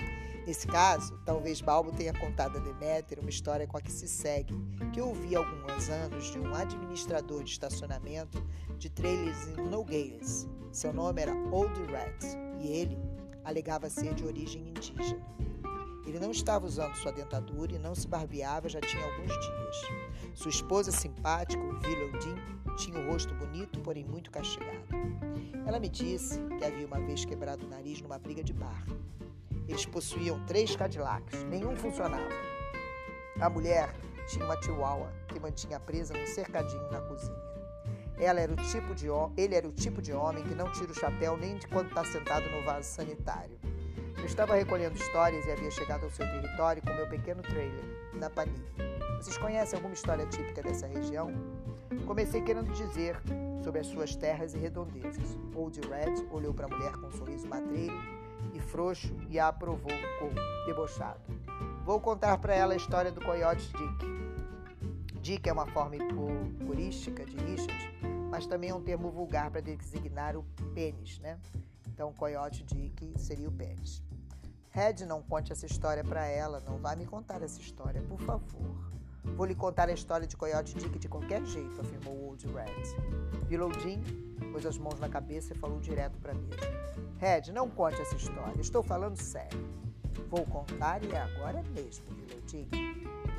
Nesse 0.49 0.67
caso, 0.67 1.13
talvez 1.27 1.61
Balbo 1.61 1.93
tenha 1.93 2.11
contado 2.15 2.57
a 2.57 2.61
Deméter 2.61 3.19
uma 3.21 3.29
história 3.29 3.67
com 3.67 3.77
a 3.77 3.83
que 3.83 3.93
se 3.93 4.09
segue, 4.09 4.55
que 4.95 4.99
ouvi 4.99 5.37
há 5.37 5.41
alguns 5.41 5.91
anos 5.91 6.33
de 6.33 6.39
um 6.39 6.55
administrador 6.55 7.45
de 7.45 7.51
estacionamento 7.51 8.43
de 8.79 8.89
trailers 8.89 9.47
em 9.47 9.69
Nogales. 9.69 10.49
Seu 10.73 10.91
nome 10.91 11.21
era 11.21 11.35
Old 11.53 11.79
Rat 11.93 12.25
e 12.63 12.67
ele 12.67 12.99
alegava 13.45 13.91
ser 13.91 14.15
de 14.15 14.25
origem 14.25 14.71
indígena. 14.71 15.23
Ele 16.07 16.19
não 16.19 16.31
estava 16.31 16.65
usando 16.65 16.95
sua 16.95 17.13
dentadura 17.13 17.75
e 17.75 17.79
não 17.79 17.95
se 17.95 18.09
barbeava 18.09 18.71
já 18.71 18.81
tinha 18.81 19.05
alguns 19.05 19.29
dias. 19.29 19.77
Sua 20.35 20.49
esposa 20.49 20.91
simpática, 20.91 21.63
Willowdin, 21.63 22.37
tinha 22.79 22.99
o 22.99 23.13
rosto 23.13 23.35
bonito, 23.35 23.81
porém 23.81 24.03
muito 24.03 24.31
castigado. 24.31 24.89
Ela 25.67 25.79
me 25.79 25.91
disse 25.91 26.41
que 26.59 26.65
havia 26.65 26.87
uma 26.87 27.01
vez 27.01 27.27
quebrado 27.27 27.67
o 27.67 27.69
nariz 27.69 28.01
numa 28.01 28.19
briga 28.19 28.43
de 28.43 28.55
bar. 28.55 28.83
Eles 29.69 29.85
possuíam 29.85 30.43
três 30.47 30.75
Cadillacs, 30.75 31.45
nenhum 31.45 31.77
funcionava. 31.77 32.29
A 33.39 33.51
mulher 33.51 33.95
tinha 34.27 34.45
uma 34.45 34.61
chihuahua 34.61 35.13
que 35.29 35.39
mantinha 35.39 35.79
presa 35.79 36.15
num 36.15 36.27
cercadinho 36.27 36.91
na 36.91 37.01
cozinha. 37.03 37.37
Ela 38.19 38.41
era 38.41 38.53
o 38.53 38.57
tipo 38.57 38.95
de 38.95 39.07
ele 39.37 39.55
era 39.55 39.69
o 39.69 39.73
tipo 39.73 40.01
de 40.01 40.13
homem 40.13 40.43
que 40.43 40.55
não 40.55 40.73
tira 40.73 40.91
o 40.91 40.95
chapéu 40.95 41.37
nem 41.37 41.57
de 41.57 41.69
quando 41.69 41.89
está 41.89 42.05
sentado 42.05 42.49
no 42.51 42.65
vaso 42.65 42.89
sanitário. 42.89 43.59
Eu 44.17 44.25
estava 44.25 44.57
recolhendo 44.57 44.97
histórias 44.97 45.45
e 45.47 45.53
havia 45.53 45.71
chegado 45.71 46.05
ao 46.05 46.11
seu 46.11 46.27
território 46.27 46.83
com 46.83 46.93
meu 46.95 47.09
pequeno 47.09 47.43
trailer, 47.43 47.85
na 48.15 48.29
Pani. 48.29 48.65
Vocês 49.21 49.37
conhecem 49.39 49.77
alguma 49.77 49.95
história 49.95 50.27
típica 50.27 50.63
dessa 50.63 50.87
região? 50.87 51.31
Comecei 52.07 52.41
querendo 52.41 52.73
dizer 52.73 53.21
sobre 53.63 53.81
as 53.81 53.87
suas 53.87 54.17
terras 54.17 54.55
e 54.55 54.59
redondezas. 54.59 55.39
Old 55.55 55.81
Red 55.89 56.27
olhou 56.33 56.53
para 56.53 56.67
a 56.67 56.69
mulher 56.69 56.93
com 56.93 57.07
um 57.07 57.13
sorriso 57.13 57.47
matreiro 57.47 58.18
e 58.55 58.61
frouxo 58.61 59.15
e 59.29 59.39
a 59.39 59.49
aprovou 59.49 59.93
com 60.19 60.31
debochado. 60.67 61.21
Vou 61.85 62.01
contar 62.01 62.39
para 62.39 62.55
ela 62.55 62.75
a 62.75 62.77
história 62.77 63.11
do 63.11 63.21
coiote 63.21 63.67
Dick. 63.73 64.19
Dick 65.21 65.49
é 65.49 65.53
uma 65.53 65.67
forma 65.67 65.97
humorística 65.97 67.25
de 67.25 67.37
Richard, 67.37 67.99
mas 68.31 68.47
também 68.47 68.71
é 68.71 68.75
um 68.75 68.83
termo 68.83 69.11
vulgar 69.11 69.51
para 69.51 69.61
designar 69.61 70.37
o 70.37 70.45
pênis, 70.75 71.19
né? 71.19 71.39
Então, 71.89 72.13
coiote 72.13 72.63
Dick 72.65 73.15
seria 73.19 73.49
o 73.49 73.53
pênis. 73.53 74.03
Red, 74.71 75.07
não 75.07 75.23
conte 75.23 75.51
essa 75.51 75.67
história 75.67 76.05
para 76.05 76.27
ela, 76.27 76.61
não 76.61 76.79
vai 76.79 76.95
me 76.95 77.07
contar 77.07 77.43
essa 77.43 77.61
história, 77.61 78.01
por 78.03 78.21
favor. 78.21 78.98
Vou 79.37 79.47
lhe 79.47 79.55
contar 79.55 79.89
a 79.89 79.93
história 79.93 80.27
de 80.27 80.37
Coyote 80.37 80.75
Dick 80.75 80.99
de 80.99 81.09
qualquer 81.09 81.45
jeito, 81.45 81.81
afirmou 81.81 82.29
Old 82.29 82.47
Red. 82.49 83.49
Willow 83.51 83.73
Jean 83.81 84.01
pôs 84.53 84.67
as 84.67 84.79
mãos 84.79 84.99
na 84.99 85.09
cabeça 85.09 85.53
e 85.53 85.57
falou 85.57 85.81
direto 85.81 86.19
para 86.19 86.35
mim. 86.35 86.49
Red, 87.19 87.53
não 87.53 87.69
conte 87.69 88.01
essa 88.01 88.17
história, 88.17 88.61
estou 88.61 88.83
falando 88.83 89.17
sério. 89.17 89.59
Vou 90.29 90.45
contar 90.45 91.03
e 91.05 91.13
é 91.13 91.21
agora 91.21 91.63
mesmo, 91.75 92.05
Willow 92.11 92.43
Jean. 92.47 92.67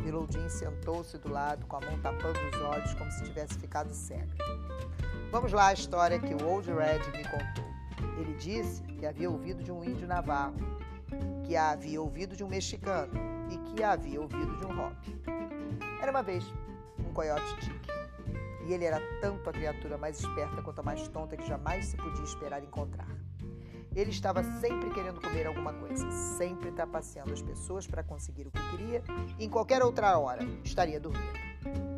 Willow 0.04 0.28
Jean 0.30 0.50
sentou-se 0.50 1.18
do 1.18 1.30
lado, 1.30 1.66
com 1.66 1.78
a 1.78 1.82
mão 1.82 2.00
tapando 2.00 2.40
os 2.54 2.62
olhos, 2.62 2.94
como 2.94 3.12
se 3.12 3.24
tivesse 3.24 3.60
ficado 3.60 3.94
cega. 3.94 4.34
Vamos 5.32 5.54
lá 5.54 5.68
a 5.68 5.74
história 5.74 6.20
que 6.20 6.34
o 6.34 6.48
Old 6.48 6.72
Red 6.72 7.00
me 7.12 7.24
contou. 7.24 7.70
Ele 8.20 8.34
disse 8.36 8.82
que 8.82 9.06
havia 9.06 9.30
ouvido 9.30 9.62
de 9.62 9.72
um 9.72 9.84
índio 9.84 10.08
navarro 10.08 10.56
que 11.46 11.56
a 11.56 11.72
havia 11.72 12.02
ouvido 12.02 12.36
de 12.36 12.44
um 12.44 12.48
mexicano 12.48 13.12
e 13.50 13.58
que 13.58 13.84
a 13.84 13.94
havia 13.94 14.22
ouvido 14.22 14.56
de 14.58 14.66
um 14.66 14.80
hope. 14.80 15.39
Era 16.02 16.12
uma 16.12 16.24
vez 16.24 16.46
um 17.00 17.14
coiote 17.14 17.56
tique, 17.60 17.90
e 18.66 18.74
ele 18.74 18.86
era 18.86 19.02
tanto 19.22 19.50
a 19.50 19.54
criatura 19.54 19.98
mais 19.98 20.20
esperta 20.20 20.62
quanto 20.62 20.80
a 20.80 20.84
mais 20.84 21.08
tonta 21.08 21.36
que 21.36 21.46
jamais 21.46 21.86
se 21.86 21.98
podia 21.98 22.24
esperar 22.24 22.64
encontrar. 22.64 23.08
Ele 23.96 24.12
estava 24.12 24.44
sempre 24.60 24.90
querendo 24.92 25.20
comer 25.20 25.48
alguma 25.48 25.74
coisa, 25.74 26.10
sempre 26.12 26.72
trapaceando 26.72 27.34
as 27.34 27.42
pessoas 27.42 27.88
para 27.88 28.04
conseguir 28.04 28.48
o 28.48 28.52
que 28.52 28.70
queria, 28.70 29.04
e 29.38 29.46
em 29.46 29.50
qualquer 29.50 29.82
outra 29.82 30.18
hora 30.18 30.44
estaria 30.64 31.00
dormindo. 31.00 31.40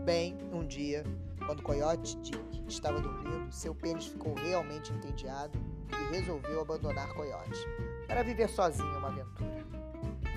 Bem, 0.05 0.37
um 0.51 0.65
dia, 0.65 1.03
quando 1.45 1.59
o 1.59 1.63
coiote 1.63 2.17
Dick 2.21 2.63
estava 2.67 2.99
dormindo, 2.99 3.51
seu 3.51 3.75
pênis 3.75 4.07
ficou 4.07 4.33
realmente 4.33 4.91
entediado 4.93 5.59
e 5.91 6.15
resolveu 6.15 6.61
abandonar 6.61 7.13
Coyote 7.13 7.67
para 8.07 8.23
viver 8.23 8.49
sozinho 8.49 8.97
uma 8.97 9.09
aventura. 9.09 9.60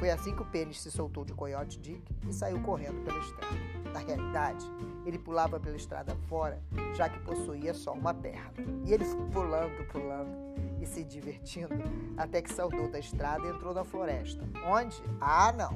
Foi 0.05 0.11
assim 0.11 0.37
que 0.37 0.43
o 0.43 0.45
pênis 0.45 0.83
se 0.83 0.91
soltou 0.91 1.25
de 1.25 1.33
Coyote 1.33 1.79
Dick 1.79 2.03
e 2.29 2.31
saiu 2.31 2.61
correndo 2.61 3.03
pela 3.07 3.19
estrada. 3.21 3.57
Na 3.91 4.01
realidade, 4.01 4.71
ele 5.07 5.19
pulava 5.19 5.59
pela 5.59 5.77
estrada 5.77 6.15
fora, 6.29 6.63
já 6.95 7.09
que 7.09 7.19
possuía 7.21 7.73
só 7.73 7.95
uma 7.95 8.13
perna. 8.13 8.53
E 8.85 8.93
ele 8.93 9.03
pulando, 9.33 9.83
pulando 9.89 10.31
e 10.79 10.85
se 10.85 11.03
divertindo 11.03 11.73
até 12.19 12.43
que 12.43 12.53
saltou 12.53 12.87
da 12.91 12.99
estrada 12.99 13.47
e 13.47 13.51
entrou 13.51 13.73
na 13.73 13.83
floresta. 13.83 14.45
Onde? 14.67 15.03
Ah, 15.23 15.51
não! 15.53 15.75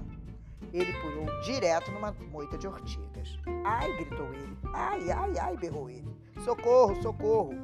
Ele 0.75 0.93
pulou 1.01 1.41
direto 1.41 1.91
numa 1.91 2.13
moita 2.13 2.59
de 2.59 2.69
ortigas. 2.69 3.39
Ai, 3.65 3.97
gritou 3.97 4.27
ele. 4.35 4.59
Ai, 4.75 5.11
ai, 5.11 5.39
ai, 5.39 5.57
berrou 5.57 5.89
ele. 5.89 6.15
Socorro, 6.45 7.01
socorro! 7.01 7.55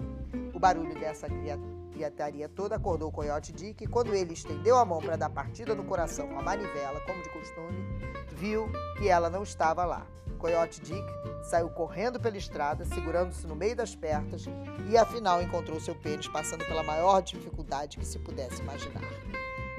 O 0.54 0.58
barulho 0.58 0.94
dessa 0.94 1.28
criatura 1.28 1.73
pirataria 1.94 2.48
toda 2.48 2.74
acordou 2.74 3.08
o 3.08 3.12
coiote 3.12 3.52
Dick 3.52 3.84
e 3.84 3.86
quando 3.86 4.12
ele 4.12 4.34
estendeu 4.34 4.76
a 4.76 4.84
mão 4.84 5.00
para 5.00 5.16
dar 5.16 5.30
partida 5.30 5.74
no 5.74 5.84
coração 5.84 6.26
com 6.28 6.38
a 6.38 6.42
manivela, 6.42 7.00
como 7.00 7.22
de 7.22 7.28
costume, 7.30 7.84
viu 8.32 8.68
que 8.98 9.08
ela 9.08 9.30
não 9.30 9.44
estava 9.44 9.84
lá. 9.84 10.06
O 10.26 10.36
coiote 10.36 10.80
Dick 10.80 11.06
saiu 11.44 11.70
correndo 11.70 12.18
pela 12.18 12.36
estrada, 12.36 12.84
segurando-se 12.84 13.46
no 13.46 13.54
meio 13.54 13.76
das 13.76 13.94
pernas 13.94 14.44
e 14.90 14.96
afinal 14.96 15.40
encontrou 15.40 15.80
seu 15.80 15.94
pênis 15.94 16.26
passando 16.26 16.66
pela 16.66 16.82
maior 16.82 17.22
dificuldade 17.22 17.96
que 17.96 18.04
se 18.04 18.18
pudesse 18.18 18.60
imaginar. 18.60 19.02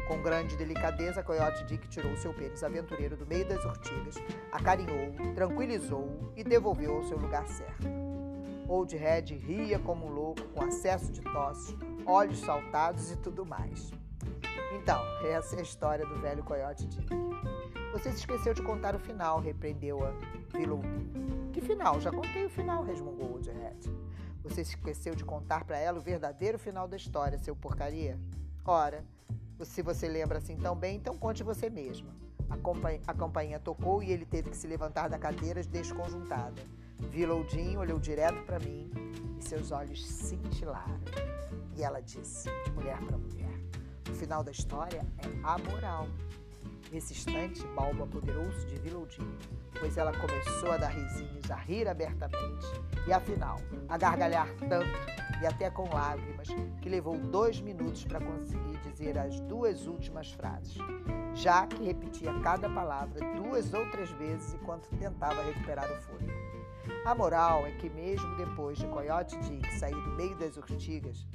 Com 0.07 0.22
grande 0.22 0.55
delicadeza, 0.55 1.24
Coyote 1.24 1.65
Dick 1.65 1.88
tirou 1.89 2.15
seu 2.15 2.34
pênis 2.34 2.63
aventureiro 2.63 3.17
do 3.17 3.25
meio 3.25 3.45
das 3.45 3.63
urtigas, 3.65 4.15
acarinhou-o, 4.51 5.34
tranquilizou-o 5.34 6.31
e 6.36 6.43
devolveu 6.43 6.98
ao 6.98 7.03
seu 7.03 7.17
lugar 7.17 7.48
certo. 7.48 7.88
Old 8.67 8.95
Red 8.95 9.36
ria 9.36 9.79
como 9.79 10.07
um 10.07 10.10
louco, 10.10 10.43
com 10.53 10.63
acesso 10.63 11.12
de 11.12 11.22
tosse, 11.22 11.77
olhos 12.05 12.39
saltados 12.39 13.12
e 13.12 13.17
tudo 13.17 13.45
mais. 13.45 13.91
Então, 14.74 15.01
essa 15.25 15.55
é 15.55 15.59
a 15.59 15.63
história 15.63 16.05
do 16.05 16.19
velho 16.19 16.43
coiote 16.43 16.85
Dick. 16.88 17.09
Você 17.91 18.12
se 18.12 18.17
esqueceu 18.19 18.53
de 18.53 18.62
contar 18.62 18.95
o 18.95 19.00
final, 19.00 19.39
repreendeu-a 19.39 20.13
Willow. 20.53 20.81
Que 21.53 21.62
final? 21.62 22.00
Já 22.00 22.12
contei 22.12 22.45
o 22.45 22.50
final, 22.50 22.83
resmungou 22.83 23.31
Old 23.33 23.50
Red. 23.50 23.91
Você 24.43 24.63
se 24.63 24.75
esqueceu 24.75 25.15
de 25.15 25.24
contar 25.24 25.63
para 25.63 25.77
ela 25.77 25.97
o 25.97 26.01
verdadeiro 26.01 26.59
final 26.59 26.88
da 26.88 26.97
história, 26.97 27.38
seu 27.38 27.55
porcaria? 27.55 28.19
Ora, 28.65 29.03
se 29.63 29.81
você 29.81 30.07
lembra 30.07 30.38
assim 30.38 30.57
tão 30.57 30.75
bem, 30.75 30.97
então 30.97 31.17
conte 31.17 31.41
você 31.41 31.69
mesma. 31.69 32.13
A, 32.50 32.55
a 33.12 33.13
campainha 33.13 33.59
tocou 33.59 34.03
e 34.03 34.12
ele 34.12 34.25
teve 34.25 34.50
que 34.51 34.57
se 34.57 34.67
levantar 34.67 35.07
da 35.07 35.17
cadeira 35.17 35.63
desconjuntada. 35.63 36.62
Jean 37.12 37.79
olhou 37.79 37.97
direto 37.97 38.43
para 38.43 38.59
mim 38.59 38.91
e 39.39 39.44
seus 39.44 39.72
olhos 39.72 40.06
cintilaram. 40.06 41.00
E 41.75 41.84
ela 41.84 42.01
disse, 42.01 42.50
de 42.65 42.72
mulher 42.72 42.98
para 43.00 43.18
mulher: 43.18 43.60
o 44.10 44.13
final 44.13 44.44
da 44.44 44.51
história 44.51 45.06
é 45.18 45.27
amoral. 45.44 46.08
Nesse 46.92 47.13
instante, 47.13 47.65
Balbo 47.75 48.04
apoderou-se 48.04 48.65
de 48.68 48.80
Vilodinho, 48.80 49.38
pois 49.80 49.98
ela 49.98 50.13
começou 50.13 50.72
a 50.72 50.77
dar 50.77 50.89
risinhos, 50.89 51.50
a 51.50 51.56
rir 51.56 51.88
abertamente 51.88 52.65
e, 53.08 53.12
afinal, 53.12 53.60
a 53.89 53.98
gargalhar 53.98 54.48
tanto 54.70 54.88
e 55.42 55.46
até 55.46 55.70
com 55.70 55.89
lágrimas 55.94 56.48
que 56.82 56.88
levou 56.88 57.18
dois 57.18 57.60
minutos 57.60 58.06
para 58.06 58.22
conseguir 58.22 58.77
dizer 58.89 59.18
as 59.18 59.39
duas 59.42 59.88
últimas 59.88 60.32
frases, 60.32 60.77
já 61.34 61.68
que 61.68 61.84
repetia 61.84 62.32
cada 62.42 62.70
palavra 62.70 63.20
duas 63.36 63.74
ou 63.74 63.89
três 63.92 64.10
vezes 64.12 64.54
enquanto 64.54 64.88
tentava 64.98 65.42
recuperar 65.44 65.92
o 65.92 66.01
fôlego. 66.04 66.44
A 67.06 67.13
moral 67.13 67.65
é 67.65 67.72
que, 67.72 67.89
mesmo 67.89 68.36
depois 68.38 68.77
de 68.77 68.88
Coyote 68.88 69.38
Dick 69.39 69.74
sair 69.75 69.96
do 69.96 70.12
meio 70.15 70.36
das 70.38 70.58
urtigas, 70.58 71.25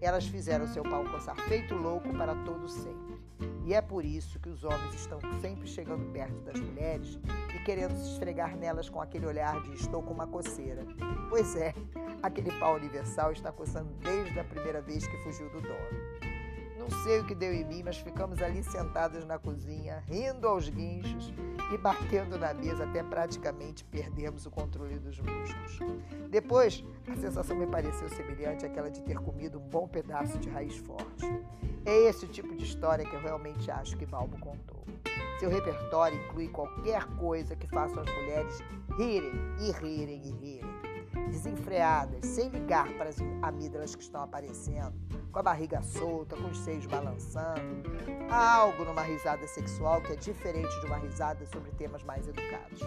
elas 0.00 0.26
fizeram 0.26 0.66
seu 0.66 0.82
pau 0.82 1.04
coçar 1.04 1.36
feito 1.48 1.74
louco 1.74 2.12
para 2.16 2.34
todo 2.44 2.68
sempre. 2.68 3.16
E 3.64 3.74
é 3.74 3.80
por 3.80 4.04
isso 4.04 4.38
que 4.38 4.48
os 4.48 4.62
homens 4.62 4.94
estão 4.94 5.18
sempre 5.40 5.66
chegando 5.66 6.12
perto 6.12 6.40
das 6.42 6.60
mulheres 6.60 7.18
e 7.54 7.64
querendo 7.64 7.96
se 7.96 8.12
esfregar 8.12 8.56
nelas 8.56 8.88
com 8.88 9.00
aquele 9.00 9.26
olhar 9.26 9.60
de 9.62 9.74
estou 9.74 10.02
com 10.02 10.14
uma 10.14 10.26
coceira. 10.26 10.86
Pois 11.28 11.56
é, 11.56 11.74
aquele 12.22 12.52
pau 12.60 12.76
universal 12.76 13.32
está 13.32 13.50
coçando 13.50 13.92
desde 13.94 14.38
a 14.38 14.44
primeira 14.44 14.80
vez 14.80 15.06
que 15.06 15.16
fugiu 15.18 15.50
do 15.50 15.60
dono. 15.60 16.35
Não 16.78 16.90
sei 17.02 17.20
o 17.20 17.24
que 17.24 17.34
deu 17.34 17.52
em 17.52 17.64
mim, 17.64 17.82
mas 17.82 17.96
ficamos 17.98 18.40
ali 18.42 18.62
sentadas 18.62 19.24
na 19.24 19.38
cozinha, 19.38 20.02
rindo 20.06 20.46
aos 20.46 20.68
guinchos 20.68 21.32
e 21.72 21.78
batendo 21.78 22.38
na 22.38 22.52
mesa 22.52 22.84
até 22.84 23.02
praticamente 23.02 23.84
perdermos 23.84 24.46
o 24.46 24.50
controle 24.50 24.98
dos 24.98 25.18
músculos. 25.18 25.78
Depois, 26.30 26.84
a 27.08 27.16
sensação 27.16 27.56
me 27.56 27.66
pareceu 27.66 28.08
semelhante 28.10 28.66
àquela 28.66 28.90
de 28.90 29.00
ter 29.02 29.18
comido 29.18 29.58
um 29.58 29.68
bom 29.68 29.88
pedaço 29.88 30.38
de 30.38 30.48
raiz 30.48 30.76
forte. 30.76 31.26
É 31.84 31.96
esse 32.08 32.24
o 32.24 32.28
tipo 32.28 32.54
de 32.54 32.64
história 32.64 33.04
que 33.04 33.14
eu 33.14 33.20
realmente 33.20 33.70
acho 33.70 33.96
que 33.96 34.04
Balbo 34.04 34.38
contou. 34.38 34.84
Seu 35.38 35.50
repertório 35.50 36.18
inclui 36.24 36.48
qualquer 36.48 37.04
coisa 37.18 37.54
que 37.54 37.68
faça 37.68 38.00
as 38.00 38.14
mulheres 38.14 38.62
rirem 38.96 39.32
e 39.60 39.70
rirem 39.72 40.22
e 40.24 40.30
rirem 40.30 40.65
desenfreadas, 41.28 42.26
sem 42.26 42.48
ligar 42.48 42.92
para 42.94 43.10
as 43.10 43.16
amígdalas 43.42 43.94
que 43.94 44.02
estão 44.02 44.22
aparecendo, 44.22 44.94
com 45.30 45.38
a 45.38 45.42
barriga 45.42 45.82
solta, 45.82 46.36
com 46.36 46.48
os 46.48 46.58
seios 46.58 46.86
balançando. 46.86 47.90
Há 48.30 48.54
algo 48.54 48.84
numa 48.84 49.02
risada 49.02 49.46
sexual 49.46 50.00
que 50.00 50.12
é 50.12 50.16
diferente 50.16 50.80
de 50.80 50.86
uma 50.86 50.96
risada 50.96 51.44
sobre 51.46 51.70
temas 51.72 52.02
mais 52.02 52.26
educados. 52.26 52.80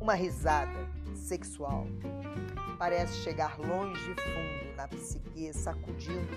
Uma 0.00 0.14
risada 0.14 0.88
sexual 1.14 1.86
parece 2.78 3.14
chegar 3.22 3.58
longe 3.58 4.10
e 4.10 4.20
fundo 4.20 4.76
na 4.76 4.88
psique, 4.88 5.52
sacudindo 5.52 6.36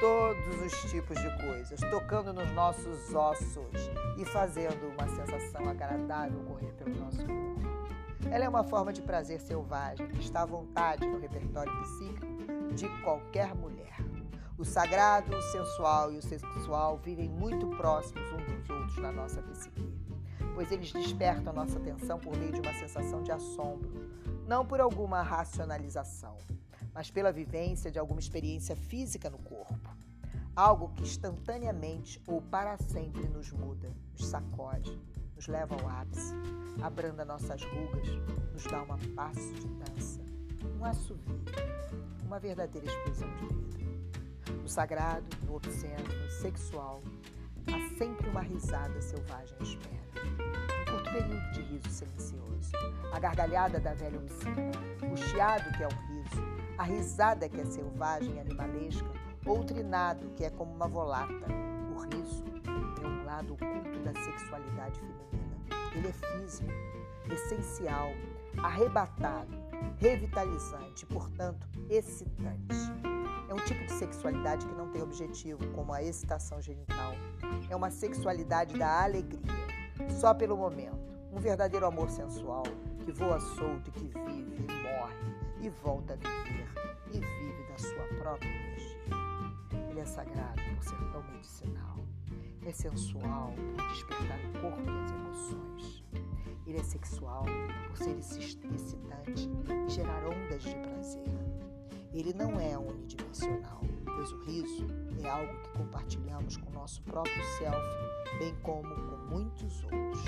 todos 0.00 0.62
os 0.62 0.90
tipos 0.90 1.18
de 1.18 1.46
coisas, 1.46 1.80
tocando 1.90 2.32
nos 2.32 2.50
nossos 2.52 3.14
ossos 3.14 3.90
e 4.16 4.24
fazendo 4.24 4.88
uma 4.88 5.08
sensação 5.08 5.68
agradável 5.68 6.40
correr 6.44 6.72
pelo 6.72 6.94
nosso 6.96 7.18
corpo. 7.18 7.77
Ela 8.26 8.44
é 8.44 8.48
uma 8.48 8.64
forma 8.64 8.92
de 8.92 9.00
prazer 9.00 9.40
selvagem 9.40 10.08
que 10.08 10.20
está 10.20 10.42
à 10.42 10.46
vontade 10.46 11.06
no 11.06 11.18
repertório 11.18 11.72
psíquico 11.82 12.74
de 12.74 12.88
qualquer 13.02 13.54
mulher. 13.54 13.96
O 14.58 14.64
sagrado, 14.64 15.36
o 15.36 15.40
sensual 15.40 16.12
e 16.12 16.18
o 16.18 16.22
sexual 16.22 16.98
vivem 16.98 17.28
muito 17.28 17.68
próximos 17.68 18.24
uns 18.32 18.44
dos 18.44 18.70
outros 18.70 18.98
na 18.98 19.12
nossa 19.12 19.40
psique, 19.40 19.88
pois 20.52 20.72
eles 20.72 20.92
despertam 20.92 21.52
nossa 21.52 21.78
atenção 21.78 22.18
por 22.18 22.36
meio 22.36 22.52
de 22.52 22.60
uma 22.60 22.74
sensação 22.74 23.22
de 23.22 23.30
assombro, 23.30 24.10
não 24.46 24.66
por 24.66 24.80
alguma 24.80 25.22
racionalização, 25.22 26.36
mas 26.92 27.10
pela 27.10 27.30
vivência 27.30 27.90
de 27.90 28.00
alguma 28.00 28.18
experiência 28.18 28.74
física 28.74 29.30
no 29.30 29.38
corpo. 29.38 29.96
Algo 30.56 30.88
que 30.88 31.04
instantaneamente 31.04 32.20
ou 32.26 32.42
para 32.42 32.76
sempre 32.78 33.28
nos 33.28 33.52
muda, 33.52 33.94
nos 34.10 34.26
sacode, 34.26 35.00
nos 35.38 35.46
leva 35.46 35.76
ao 35.76 35.88
ápice, 35.88 36.34
abranda 36.82 37.24
nossas 37.24 37.62
rugas, 37.62 38.08
nos 38.52 38.64
dá 38.64 38.82
uma 38.82 38.98
passo 39.14 39.54
de 39.54 39.68
dança, 39.68 40.20
um 40.76 40.84
assovio, 40.84 41.44
uma 42.24 42.40
verdadeira 42.40 42.88
explosão 42.88 43.30
de 43.36 43.46
vida. 43.46 43.78
No 44.60 44.68
sagrado, 44.68 45.24
no 45.46 45.54
obsceno, 45.54 46.02
no 46.24 46.28
sexual, 46.28 47.00
há 47.68 47.96
sempre 47.96 48.28
uma 48.28 48.40
risada 48.40 49.00
selvagem 49.00 49.56
à 49.60 49.62
espera. 49.62 50.02
Um 50.80 50.90
curto 50.90 51.12
período 51.12 51.52
de 51.52 51.62
riso 51.62 51.88
silencioso, 51.88 52.72
a 53.12 53.20
gargalhada 53.20 53.78
da 53.78 53.94
velha 53.94 54.18
oficina, 54.18 54.72
o 55.12 55.16
chiado 55.16 55.70
que 55.76 55.84
é 55.84 55.86
o 55.86 55.90
riso, 55.90 56.42
a 56.76 56.82
risada 56.82 57.48
que 57.48 57.60
é 57.60 57.64
selvagem 57.64 58.34
e 58.34 58.40
animalesca, 58.40 59.08
ou 59.46 59.62
trinado 59.62 60.30
que 60.30 60.44
é 60.44 60.50
como 60.50 60.74
uma 60.74 60.88
volata. 60.88 61.46
O 61.94 62.00
riso 62.00 62.47
lado 63.38 63.54
oculto 63.54 63.98
da 64.00 64.12
sexualidade 64.20 65.00
feminina 65.00 65.58
ele 65.94 66.08
é 66.08 66.12
físico, 66.12 66.70
essencial, 67.30 68.10
arrebatado, 68.62 69.50
revitalizante, 69.98 71.06
portanto, 71.06 71.66
excitante. 71.88 72.76
É 73.48 73.54
um 73.54 73.64
tipo 73.64 73.84
de 73.86 73.92
sexualidade 73.92 74.66
que 74.66 74.74
não 74.74 74.90
tem 74.90 75.02
objetivo, 75.02 75.66
como 75.72 75.92
a 75.92 76.02
excitação 76.02 76.60
genital. 76.60 77.14
É 77.68 77.74
uma 77.74 77.90
sexualidade 77.90 78.76
da 78.78 79.02
alegria, 79.04 79.40
só 80.20 80.34
pelo 80.34 80.56
momento. 80.56 80.98
Um 81.32 81.38
verdadeiro 81.38 81.86
amor 81.86 82.10
sensual 82.10 82.64
que 83.04 83.12
voa 83.12 83.40
solto 83.40 83.88
e 83.88 83.92
que 83.92 84.06
vive 84.06 84.66
e 84.68 84.82
morre 84.82 85.16
e 85.60 85.68
volta 85.68 86.14
a 86.14 86.16
viver 86.16 86.68
e 87.08 87.20
vive 87.20 87.62
da 87.70 87.78
sua 87.78 88.04
própria 88.20 88.48
energia. 88.48 88.98
Ele 89.90 90.00
é 90.00 90.04
sagrado 90.04 90.60
por 90.74 90.84
ser 90.84 91.12
tão 91.12 91.22
medicinal. 91.32 91.97
É 92.68 92.72
sensual 92.72 93.54
por 93.74 93.88
despertar 93.88 94.38
o 94.44 94.60
corpo 94.60 94.82
e 94.82 95.02
as 95.02 95.10
emoções. 95.10 96.04
Ele 96.66 96.78
é 96.78 96.82
sexual 96.82 97.46
por 97.86 97.96
ser 97.96 98.18
excitante 98.18 99.48
e 99.86 99.90
gerar 99.90 100.22
ondas 100.26 100.62
de 100.62 100.76
prazer. 100.76 101.24
Ele 102.12 102.34
não 102.34 102.60
é 102.60 102.76
unidimensional, 102.76 103.80
pois 104.04 104.32
o 104.32 104.40
riso 104.44 104.86
é 105.24 105.28
algo 105.30 105.62
que 105.62 105.78
compartilhamos 105.78 106.58
com 106.58 106.70
nosso 106.72 107.00
próprio 107.04 107.42
self, 107.56 107.80
bem 108.38 108.54
como 108.56 108.82
com 108.82 109.16
muitos 109.30 109.82
outros. 109.84 110.24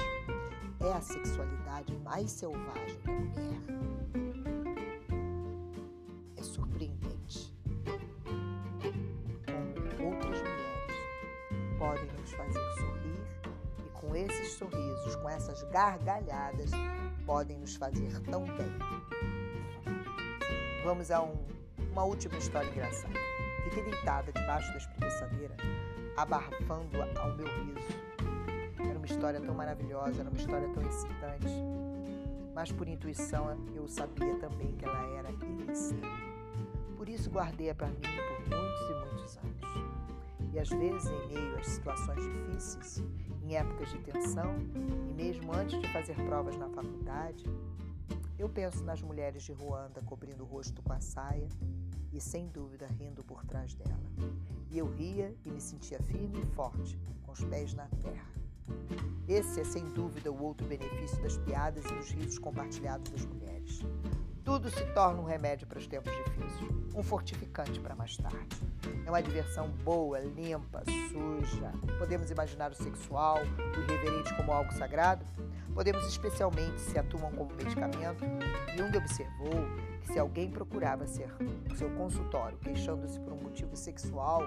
É 0.80 0.92
a 0.94 1.00
sexualidade 1.02 1.94
mais 1.98 2.30
selvagem 2.30 2.98
da 3.04 3.12
mulher. 3.12 4.29
Esses 14.14 14.52
sorrisos, 14.52 15.16
com 15.16 15.28
essas 15.28 15.62
gargalhadas, 15.64 16.70
podem 17.26 17.58
nos 17.58 17.76
fazer 17.76 18.20
tão 18.22 18.44
bem. 18.44 18.72
Vamos 20.84 21.10
a 21.10 21.22
um, 21.22 21.46
uma 21.92 22.04
última 22.04 22.36
história 22.36 22.68
engraçada. 22.68 23.14
Fiquei 23.64 23.82
deitada 23.84 24.32
debaixo 24.32 24.70
da 24.72 24.78
espreguiçadeira, 24.78 25.56
abafando 26.16 27.02
ao 27.18 27.36
meu 27.36 27.46
riso. 27.46 28.00
Era 28.80 28.98
uma 28.98 29.06
história 29.06 29.40
tão 29.40 29.54
maravilhosa, 29.54 30.20
era 30.20 30.30
uma 30.30 30.38
história 30.38 30.68
tão 30.70 30.82
excitante. 30.82 31.48
Mas 32.54 32.72
por 32.72 32.88
intuição 32.88 33.56
eu 33.74 33.86
sabia 33.86 34.34
também 34.36 34.74
que 34.76 34.84
ela 34.84 35.06
era 35.16 35.30
ilícita. 35.30 36.06
Por 36.96 37.08
isso 37.08 37.30
guardei-a 37.30 37.74
para 37.74 37.88
mim 37.88 38.00
por 38.00 38.56
muitos 38.56 38.90
e 38.90 39.14
muitos 39.14 39.38
anos. 39.38 39.90
E 40.52 40.58
às 40.58 40.68
vezes, 40.68 41.08
em 41.08 41.28
meio 41.28 41.58
às 41.58 41.66
situações 41.66 42.22
difíceis, 42.24 43.04
em 43.50 43.56
épocas 43.56 43.88
de 43.90 43.98
tensão 43.98 44.54
e 45.08 45.12
mesmo 45.12 45.52
antes 45.52 45.80
de 45.80 45.88
fazer 45.88 46.14
provas 46.14 46.56
na 46.56 46.68
faculdade, 46.68 47.44
eu 48.38 48.48
penso 48.48 48.84
nas 48.84 49.02
mulheres 49.02 49.42
de 49.42 49.52
Ruanda 49.52 50.00
cobrindo 50.02 50.44
o 50.44 50.46
rosto 50.46 50.80
com 50.82 50.92
a 50.92 51.00
saia 51.00 51.48
e, 52.12 52.20
sem 52.20 52.46
dúvida, 52.46 52.86
rindo 52.86 53.24
por 53.24 53.44
trás 53.44 53.74
dela. 53.74 54.00
E 54.70 54.78
eu 54.78 54.86
ria 54.86 55.34
e 55.44 55.50
me 55.50 55.60
sentia 55.60 56.00
firme 56.00 56.40
e 56.40 56.46
forte, 56.54 56.96
com 57.24 57.32
os 57.32 57.42
pés 57.44 57.74
na 57.74 57.88
terra. 58.00 58.30
Esse 59.26 59.60
é, 59.60 59.64
sem 59.64 59.84
dúvida, 59.90 60.30
o 60.30 60.42
outro 60.42 60.66
benefício 60.66 61.20
das 61.20 61.36
piadas 61.38 61.84
e 61.84 61.94
dos 61.94 62.10
risos 62.10 62.38
compartilhados 62.38 63.10
das 63.10 63.26
mulheres. 63.26 63.80
Tudo 64.44 64.70
se 64.70 64.84
torna 64.94 65.20
um 65.20 65.24
remédio 65.24 65.66
para 65.66 65.78
os 65.78 65.88
tempos 65.88 66.12
difíceis, 66.24 66.94
um 66.94 67.02
fortificante 67.02 67.80
para 67.80 67.96
mais 67.96 68.16
tarde. 68.16 68.56
É 69.04 69.10
uma 69.10 69.22
diversão 69.22 69.68
boa, 69.84 70.18
limpa, 70.20 70.82
suja. 71.10 71.72
Podemos 71.98 72.30
imaginar 72.30 72.70
o 72.70 72.74
sexual, 72.74 73.38
o 73.38 73.80
irreverente 73.80 74.34
como 74.34 74.52
algo 74.52 74.72
sagrado. 74.72 75.24
Podemos 75.74 76.06
especialmente 76.06 76.80
se 76.80 76.98
atuam 76.98 77.30
como 77.32 77.52
medicamento. 77.54 78.24
Jung 78.76 78.96
observou 78.96 79.66
que 80.02 80.12
se 80.12 80.18
alguém 80.18 80.50
procurava 80.50 81.06
ser 81.06 81.30
seu 81.76 81.90
consultório 81.90 82.58
queixando-se 82.58 83.18
por 83.20 83.32
um 83.32 83.42
motivo 83.42 83.76
sexual, 83.76 84.42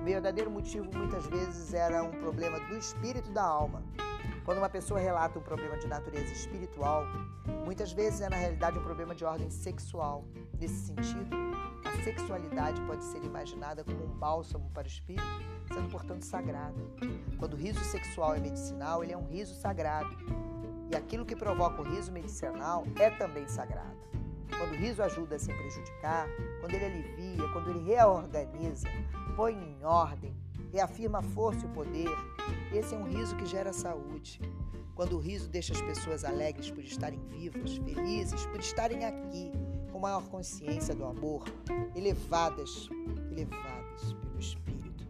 o 0.00 0.04
verdadeiro 0.04 0.50
motivo 0.50 0.88
muitas 0.96 1.26
vezes 1.26 1.74
era 1.74 2.02
um 2.02 2.12
problema 2.12 2.58
do 2.60 2.76
espírito 2.76 3.30
da 3.30 3.42
alma 3.42 3.82
Quando 4.48 4.60
uma 4.60 4.70
pessoa 4.70 4.98
relata 4.98 5.38
um 5.38 5.42
problema 5.42 5.76
de 5.76 5.86
natureza 5.86 6.32
espiritual, 6.32 7.04
muitas 7.66 7.92
vezes 7.92 8.22
é 8.22 8.30
na 8.30 8.36
realidade 8.36 8.78
um 8.78 8.82
problema 8.82 9.14
de 9.14 9.22
ordem 9.22 9.50
sexual. 9.50 10.24
Nesse 10.58 10.86
sentido, 10.86 11.36
a 11.84 12.02
sexualidade 12.02 12.80
pode 12.86 13.04
ser 13.04 13.22
imaginada 13.22 13.84
como 13.84 14.02
um 14.06 14.08
bálsamo 14.08 14.70
para 14.70 14.84
o 14.84 14.86
espírito, 14.86 15.22
sendo 15.70 15.90
portanto 15.90 16.22
sagrada. 16.22 16.80
Quando 17.38 17.52
o 17.52 17.56
riso 17.58 17.80
sexual 17.80 18.36
é 18.36 18.40
medicinal, 18.40 19.04
ele 19.04 19.12
é 19.12 19.18
um 19.18 19.26
riso 19.26 19.54
sagrado. 19.54 20.16
E 20.90 20.96
aquilo 20.96 21.26
que 21.26 21.36
provoca 21.36 21.82
o 21.82 21.84
riso 21.84 22.10
medicinal 22.10 22.84
é 22.98 23.10
também 23.10 23.46
sagrado. 23.48 23.98
Quando 24.56 24.70
o 24.72 24.76
riso 24.76 25.02
ajuda 25.02 25.36
a 25.36 25.38
sem 25.38 25.54
prejudicar, 25.54 26.26
quando 26.60 26.72
ele 26.72 26.86
alivia, 26.86 27.52
quando 27.52 27.68
ele 27.68 27.84
reorganiza, 27.84 28.88
põe 29.36 29.52
em 29.52 29.84
ordem, 29.84 30.34
reafirma 30.72 31.18
a 31.18 31.22
força 31.22 31.64
e 31.64 31.68
o 31.68 31.72
poder, 31.72 32.08
esse 32.72 32.94
é 32.94 32.98
um 32.98 33.04
riso 33.04 33.36
que 33.36 33.46
gera 33.46 33.72
saúde. 33.72 34.40
Quando 34.94 35.16
o 35.16 35.20
riso 35.20 35.48
deixa 35.48 35.72
as 35.72 35.80
pessoas 35.80 36.24
alegres 36.24 36.70
por 36.70 36.82
estarem 36.82 37.20
vivas, 37.28 37.76
felizes, 37.76 38.44
por 38.46 38.58
estarem 38.58 39.04
aqui, 39.04 39.52
com 39.92 40.00
maior 40.00 40.24
consciência 40.28 40.94
do 40.94 41.04
amor, 41.04 41.44
elevadas, 41.94 42.88
elevadas 43.30 44.12
pelo 44.20 44.38
Espírito, 44.38 45.06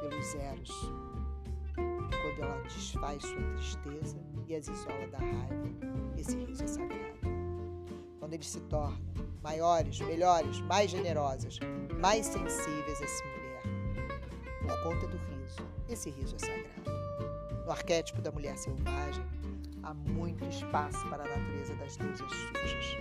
pelos 0.00 0.34
eros. 0.36 0.70
Quando 1.74 2.42
ela 2.42 2.62
desfaz 2.62 3.22
sua 3.22 3.42
tristeza 3.56 4.18
e 4.48 4.56
as 4.56 4.66
isola 4.66 5.06
da 5.08 5.18
raiva, 5.18 5.68
esse 6.16 6.36
riso 6.36 6.64
é 6.64 6.66
sagrado. 6.66 7.18
Quando 8.18 8.32
eles 8.32 8.48
se 8.48 8.60
tornam 8.62 8.98
maiores, 9.42 10.00
melhores, 10.00 10.60
mais 10.62 10.90
generosas, 10.90 11.58
mais 12.00 12.26
sensíveis 12.26 13.02
a 13.02 13.06
si 13.06 13.35
por 14.66 14.82
conta 14.82 15.06
do 15.06 15.16
riso. 15.16 15.66
Esse 15.88 16.10
riso 16.10 16.36
é 16.36 16.38
sagrado. 16.38 17.64
No 17.64 17.70
arquétipo 17.70 18.20
da 18.20 18.30
mulher 18.30 18.56
selvagem, 18.58 19.24
há 19.82 19.94
muito 19.94 20.44
espaço 20.44 21.08
para 21.08 21.24
a 21.24 21.38
natureza 21.38 21.74
das 21.76 21.96
deusas 21.96 22.30
sujas. 22.30 22.98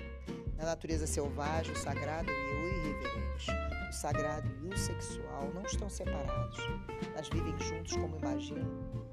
Na 0.58 0.66
natureza 0.66 1.06
selvagem, 1.06 1.74
o 1.74 1.78
sagrado 1.78 2.30
e 2.30 2.34
o 2.34 2.68
irreverente, 2.68 3.52
o 3.90 3.94
sagrado 3.94 4.48
e 4.64 4.70
o 4.70 4.78
sexual 4.78 5.52
não 5.54 5.64
estão 5.64 5.90
separados. 5.90 6.58
Elas 7.14 7.28
vivem 7.30 7.58
juntos 7.60 7.96
como 7.96 8.18
imagino 8.18 8.66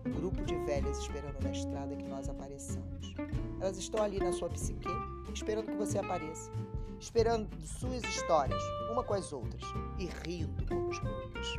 um 0.07 0.11
grupo 0.11 0.45
de 0.45 0.55
velhas 0.65 0.99
esperando 0.99 1.43
na 1.43 1.51
estrada 1.51 1.97
que 1.97 2.05
nós 2.05 2.29
apareçamos. 2.29 3.15
Elas 3.61 3.77
estão 3.77 4.03
ali 4.03 4.19
na 4.19 4.33
sua 4.33 4.49
psique, 4.51 4.89
esperando 5.33 5.67
que 5.67 5.77
você 5.77 5.99
apareça, 5.99 6.51
esperando 6.99 7.49
suas 7.67 8.03
histórias, 8.05 8.63
uma 8.91 9.03
com 9.03 9.15
as 9.15 9.33
outras, 9.33 9.63
e 9.99 10.07
rindo 10.27 10.67
como 10.67 10.89
os 10.89 11.01
loucos. 11.01 11.57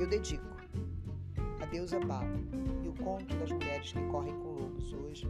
Eu 0.00 0.06
dedico 0.06 0.46
a 1.60 1.66
deusa 1.66 2.00
Bala 2.00 2.34
e 2.82 2.88
o 2.88 2.94
conto 2.94 3.36
das 3.36 3.52
mulheres 3.52 3.92
que 3.92 4.02
correm 4.06 4.32
com 4.32 4.52
lobos 4.52 4.94
hoje 4.94 5.28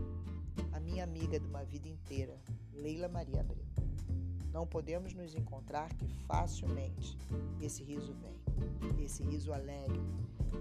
a 0.70 0.78
minha 0.78 1.02
amiga 1.02 1.40
de 1.40 1.46
uma 1.48 1.64
vida 1.64 1.88
inteira, 1.88 2.40
Leila 2.72 3.08
Maria 3.08 3.40
Abreu. 3.40 3.64
Não 4.52 4.68
podemos 4.68 5.12
nos 5.12 5.34
encontrar 5.34 5.92
que 5.94 6.06
facilmente 6.28 7.18
esse 7.60 7.82
riso 7.82 8.14
vem, 8.14 9.04
esse 9.04 9.24
riso 9.24 9.52
alegre, 9.52 10.00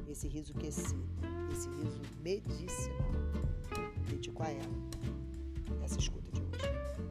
esse 0.08 0.28
riso 0.28 0.56
que 0.56 0.66
esse 0.66 0.96
riso 1.70 2.02
medicinal. 2.20 3.12
Dedico 4.10 4.42
a 4.42 4.50
ela 4.50 4.90
essa 5.84 6.00
escuta 6.00 6.32
de 6.32 6.42
hoje. 6.42 7.09